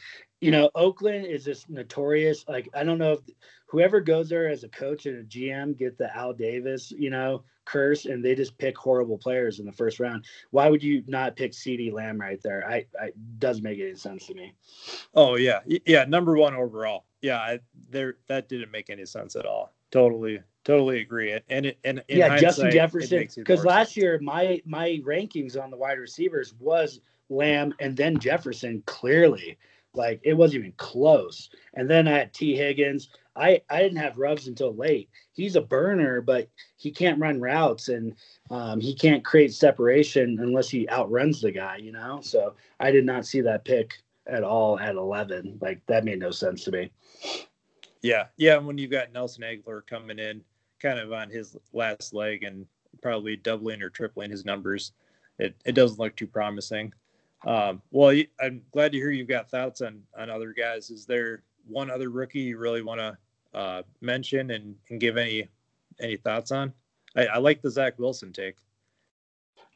you 0.41 0.52
know, 0.52 0.69
Oakland 0.76 1.26
is 1.26 1.46
just 1.46 1.69
notorious. 1.69 2.46
Like 2.48 2.69
I 2.74 2.84
don't 2.84 2.98
know 2.98 3.13
if 3.13 3.19
whoever 3.67 4.02
goes 4.02 4.30
there 4.30 4.50
as 4.50 4.63
a 4.63 4.69
coach 4.69 5.06
and 5.06 5.19
a 5.19 5.24
GM 5.24 5.78
get 5.78 5.98
the 5.98 6.15
Al 6.15 6.34
Davis, 6.34 6.91
you 6.91 7.10
know, 7.10 7.43
curse, 7.65 8.06
and 8.06 8.24
they 8.24 8.36
just 8.36 8.58
pick 8.58 8.78
horrible 8.78 9.17
players 9.17 9.60
in 9.60 9.65
the 9.65 9.72
first 9.72 10.00
round. 10.00 10.26
Why 10.52 10.69
would 10.69 10.84
you 10.84 11.04
not 11.08 11.36
pick 11.36 11.54
CeeDee 11.54 11.93
Lamb 11.93 12.19
right 12.19 12.41
there? 12.43 12.67
I, 12.67 12.86
I 13.02 13.12
doesn't 13.39 13.63
make 13.63 13.80
any 13.80 13.96
sense 13.96 14.28
to 14.28 14.34
me. 14.34 14.54
Oh 15.15 15.38
yeah, 15.38 15.60
yeah, 15.86 16.06
number 16.06 16.36
one 16.38 16.54
overall. 16.54 17.06
Yeah, 17.22 17.38
I, 17.38 17.60
there 17.89 18.17
that 18.28 18.50
didn't 18.50 18.72
make 18.72 18.89
any 18.89 19.06
sense 19.06 19.36
at 19.36 19.46
all. 19.46 19.74
Totally, 19.93 20.41
Totally 20.63 21.01
agree. 21.01 21.38
And 21.49 21.65
it 21.65 21.77
and 21.84 22.01
yeah, 22.08 22.38
Justin 22.38 22.71
Jefferson. 22.71 23.27
Because 23.36 23.65
last 23.65 23.97
year 23.97 24.17
my 24.21 24.62
my 24.65 25.01
rankings 25.06 25.62
on 25.62 25.69
the 25.69 25.77
wide 25.77 25.99
receivers 25.99 26.53
was 26.60 27.01
Lamb 27.29 27.73
and 27.79 27.97
then 27.97 28.17
Jefferson 28.17 28.82
clearly. 28.86 29.58
Like 29.93 30.21
it 30.23 30.36
wasn't 30.36 30.60
even 30.60 30.73
close. 30.77 31.49
And 31.73 31.89
then 31.89 32.08
I 32.08 32.12
had 32.12 32.34
Tee 32.34 32.56
Higgins. 32.56 33.10
I 33.36 33.62
I 33.69 33.82
didn't 33.82 33.97
have 33.97 34.17
Ruggs 34.17 34.47
until 34.47 34.73
late. 34.73 35.10
He's 35.34 35.58
a 35.58 35.62
burner, 35.62 36.21
but 36.21 36.47
he 36.77 36.91
can't 36.91 37.19
run 37.19 37.41
routes 37.41 37.89
and 37.89 38.15
um, 38.49 38.79
he 38.79 38.95
can't 38.95 39.25
create 39.25 39.53
separation 39.53 40.39
unless 40.39 40.69
he 40.69 40.89
outruns 40.89 41.41
the 41.41 41.51
guy. 41.51 41.77
You 41.77 41.91
know. 41.91 42.21
So 42.21 42.56
I 42.79 42.91
did 42.91 43.06
not 43.06 43.25
see 43.25 43.41
that 43.41 43.65
pick 43.65 43.95
at 44.27 44.45
all 44.45 44.79
at 44.79 44.95
eleven. 44.95 45.58
Like 45.62 45.86
that 45.88 46.06
made 46.06 46.19
no 46.19 46.32
sense 46.32 46.63
to 46.63 46.71
me. 46.71 46.91
Yeah, 48.03 48.25
yeah. 48.37 48.57
When 48.57 48.77
you've 48.77 48.91
got 48.91 49.11
Nelson 49.11 49.43
Agholor 49.43 49.87
coming 49.87 50.19
in 50.19 50.43
kind 50.79 50.99
of 50.99 51.11
on 51.11 51.29
his 51.29 51.57
last 51.71 52.13
leg 52.13 52.43
and 52.43 52.67
probably 53.01 53.37
doubling 53.37 53.81
or 53.81 53.89
tripling 53.89 54.29
his 54.29 54.45
numbers. 54.45 54.91
It, 55.39 55.55
it 55.65 55.71
doesn't 55.71 55.99
look 55.99 56.15
too 56.15 56.27
promising. 56.27 56.93
Um, 57.47 57.81
well, 57.91 58.15
I'm 58.39 58.61
glad 58.71 58.91
to 58.91 58.97
hear 58.97 59.09
you've 59.09 59.27
got 59.27 59.49
thoughts 59.49 59.81
on, 59.81 60.01
on 60.17 60.29
other 60.29 60.53
guys. 60.53 60.89
Is 60.89 61.05
there 61.05 61.41
one 61.67 61.89
other 61.89 62.09
rookie 62.09 62.39
you 62.39 62.57
really 62.57 62.81
want 62.81 62.99
to 62.99 63.17
uh, 63.57 63.81
mention 64.01 64.51
and, 64.51 64.75
and 64.89 64.99
give 64.99 65.17
any 65.17 65.47
any 65.99 66.17
thoughts 66.17 66.51
on? 66.51 66.73
I, 67.15 67.25
I 67.27 67.37
like 67.37 67.61
the 67.61 67.71
Zach 67.71 67.99
Wilson 67.99 68.33
take. 68.33 68.55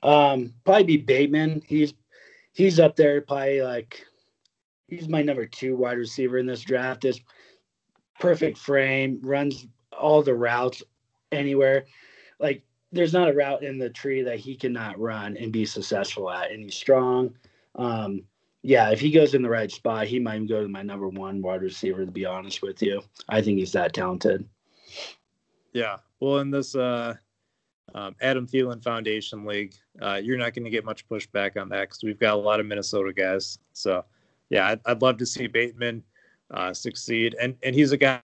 Um, 0.04 0.54
probably 0.64 0.84
be 0.84 0.98
Bateman. 0.98 1.62
He's 1.66 1.94
he's 2.54 2.80
up 2.80 2.96
there, 2.96 3.22
probably 3.22 3.62
like 3.62 4.06
he's 4.88 5.10
my 5.10 5.22
number 5.22 5.46
two 5.46 5.76
wide 5.76 5.98
receiver 5.98 6.38
in 6.38 6.46
this 6.46 6.62
draft. 6.62 7.02
This 7.02 7.20
perfect 8.20 8.58
frame, 8.58 9.20
runs 9.22 9.68
all 9.98 10.22
the 10.22 10.34
routes 10.34 10.84
anywhere. 11.32 11.86
Like 12.40 12.64
there's 12.92 13.14
not 13.14 13.30
a 13.30 13.34
route 13.34 13.64
in 13.64 13.78
the 13.78 13.90
tree 13.90 14.22
that 14.22 14.40
he 14.40 14.56
cannot 14.56 15.00
run 15.00 15.38
and 15.38 15.52
be 15.52 15.66
successful 15.66 16.30
at, 16.30 16.52
and 16.52 16.64
he's 16.64 16.76
strong. 16.76 17.36
Um, 17.76 18.24
yeah, 18.64 18.90
if 18.90 19.00
he 19.00 19.12
goes 19.12 19.34
in 19.34 19.42
the 19.42 19.50
right 19.50 19.72
spot, 19.72 20.08
he 20.08 20.20
might 20.20 20.48
go 20.48 20.62
to 20.62 20.68
my 20.68 20.82
number 20.82 21.08
one 21.08 21.42
wide 21.42 21.62
receiver. 21.62 22.06
To 22.06 22.12
be 22.12 22.26
honest 22.26 22.62
with 22.62 22.82
you, 22.82 23.02
I 23.30 23.42
think 23.42 23.60
he's 23.60 23.72
that 23.74 23.94
talented. 23.94 24.48
Yeah, 25.74 25.98
well, 26.20 26.40
in 26.40 26.50
this 26.50 26.76
uh, 26.76 27.16
um, 27.94 28.16
Adam 28.22 28.48
Thielen 28.48 28.84
Foundation 28.84 29.46
League, 29.46 29.76
uh, 30.02 30.20
you're 30.22 30.38
not 30.38 30.54
going 30.54 30.66
to 30.66 30.72
get 30.72 30.86
much 30.86 31.08
pushback 31.08 31.60
on 31.60 31.70
that 31.70 31.82
because 31.82 32.04
we've 32.04 32.20
got 32.20 32.34
a 32.34 32.38
lot 32.38 32.60
of 32.60 32.66
Minnesota 32.66 33.14
guys. 33.14 33.60
So, 33.74 34.04
yeah, 34.50 34.68
I'd, 34.68 34.82
I'd 34.86 35.02
love 35.02 35.18
to 35.18 35.26
see 35.26 35.48
Bateman 35.48 36.04
uh, 36.52 36.74
succeed, 36.74 37.36
and 37.42 37.56
and 37.64 37.76
he's 37.76 37.92
a 37.92 37.98
guy 37.98 38.22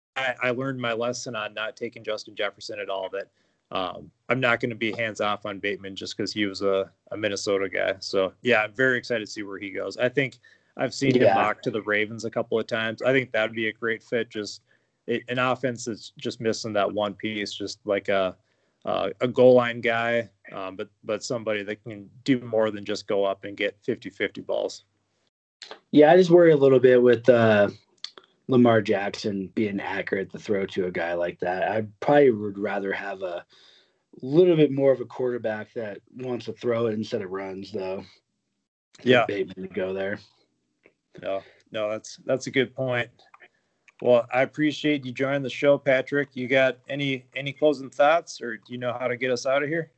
I 0.42 0.50
learned 0.50 0.80
my 0.80 0.92
lesson 0.92 1.36
on 1.36 1.54
not 1.54 1.76
taking 1.76 2.02
Justin 2.02 2.34
Jefferson 2.34 2.80
at 2.80 2.88
all. 2.88 3.08
That 3.10 3.28
um, 3.70 4.10
I'm 4.28 4.40
not 4.40 4.60
going 4.60 4.70
to 4.70 4.76
be 4.76 4.92
hands 4.92 5.20
off 5.20 5.46
on 5.46 5.58
Bateman 5.58 5.96
just 5.96 6.16
because 6.16 6.32
he 6.32 6.46
was 6.46 6.62
a, 6.62 6.90
a, 7.12 7.16
Minnesota 7.16 7.68
guy. 7.68 7.94
So 8.00 8.32
yeah, 8.42 8.62
I'm 8.62 8.72
very 8.72 8.98
excited 8.98 9.26
to 9.26 9.30
see 9.30 9.42
where 9.42 9.58
he 9.58 9.70
goes. 9.70 9.96
I 9.96 10.08
think 10.08 10.38
I've 10.76 10.94
seen 10.94 11.14
yeah. 11.14 11.28
him 11.28 11.34
mock 11.34 11.62
to 11.62 11.70
the 11.70 11.82
Ravens 11.82 12.24
a 12.24 12.30
couple 12.30 12.58
of 12.58 12.66
times. 12.66 13.02
I 13.02 13.12
think 13.12 13.32
that 13.32 13.42
would 13.42 13.56
be 13.56 13.68
a 13.68 13.72
great 13.72 14.02
fit. 14.02 14.30
Just 14.30 14.62
it, 15.06 15.22
an 15.28 15.38
offense 15.38 15.84
that's 15.84 16.12
just 16.18 16.40
missing 16.40 16.72
that 16.74 16.92
one 16.92 17.14
piece, 17.14 17.52
just 17.52 17.78
like 17.84 18.08
a 18.08 18.36
uh, 18.84 19.10
a 19.20 19.28
goal 19.28 19.54
line 19.54 19.80
guy, 19.80 20.30
um, 20.52 20.76
but 20.76 20.88
but 21.04 21.22
somebody 21.22 21.62
that 21.62 21.82
can 21.82 22.08
do 22.24 22.40
more 22.40 22.70
than 22.70 22.84
just 22.84 23.06
go 23.06 23.24
up 23.24 23.44
and 23.44 23.56
get 23.56 23.76
50-50 23.82 24.46
balls. 24.46 24.84
Yeah, 25.90 26.12
I 26.12 26.16
just 26.16 26.30
worry 26.30 26.52
a 26.52 26.56
little 26.56 26.78
bit 26.78 27.02
with 27.02 27.28
uh, 27.28 27.68
Lamar 28.48 28.80
Jackson 28.80 29.50
being 29.54 29.78
accurate 29.78 30.32
to 30.32 30.38
throw 30.38 30.66
to 30.66 30.86
a 30.86 30.90
guy 30.90 31.12
like 31.14 31.38
that. 31.40 31.70
I 31.70 31.86
probably 32.00 32.30
would 32.30 32.58
rather 32.58 32.92
have 32.92 33.22
a 33.22 33.44
little 34.22 34.56
bit 34.56 34.72
more 34.72 34.90
of 34.90 35.00
a 35.00 35.04
quarterback 35.04 35.72
that 35.74 36.00
wants 36.16 36.46
to 36.46 36.54
throw 36.54 36.86
it 36.86 36.94
instead 36.94 37.22
of 37.22 37.30
runs, 37.30 37.70
though. 37.70 38.04
Yeah, 39.02 39.26
Bateman 39.26 39.68
to 39.68 39.74
go 39.74 39.92
there. 39.92 40.18
No, 41.22 41.42
no, 41.70 41.90
that's 41.90 42.16
that's 42.24 42.46
a 42.46 42.50
good 42.50 42.74
point. 42.74 43.10
Well, 44.00 44.26
I 44.32 44.42
appreciate 44.42 45.04
you 45.04 45.12
joining 45.12 45.42
the 45.42 45.50
show, 45.50 45.76
Patrick. 45.76 46.30
You 46.34 46.48
got 46.48 46.78
any 46.88 47.26
any 47.36 47.52
closing 47.52 47.90
thoughts, 47.90 48.40
or 48.40 48.56
do 48.56 48.72
you 48.72 48.78
know 48.78 48.96
how 48.98 49.08
to 49.08 49.16
get 49.16 49.30
us 49.30 49.44
out 49.44 49.62
of 49.62 49.68
here? 49.68 49.92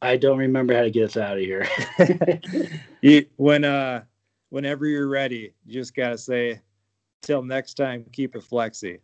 I 0.00 0.16
don't 0.16 0.38
remember 0.38 0.74
how 0.74 0.82
to 0.82 0.90
get 0.90 1.04
us 1.04 1.16
out 1.16 1.36
of 1.36 1.44
here. 1.44 1.68
you, 3.02 3.26
when 3.36 3.64
uh 3.64 4.02
whenever 4.52 4.86
you're 4.86 5.08
ready, 5.08 5.54
you 5.64 5.72
just 5.72 5.96
got 5.96 6.10
to 6.10 6.18
say, 6.18 6.60
till 7.22 7.42
next 7.42 7.72
time, 7.74 8.04
keep 8.12 8.36
it 8.36 8.42
flexy. 8.42 8.98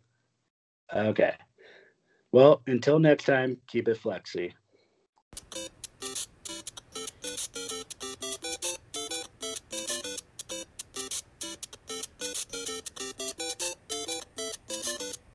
Okay. 0.95 1.33
Well, 2.31 2.61
until 2.67 2.99
next 2.99 3.23
time, 3.23 3.57
keep 3.65 3.87
it 3.87 3.97
flexy. 3.97 4.53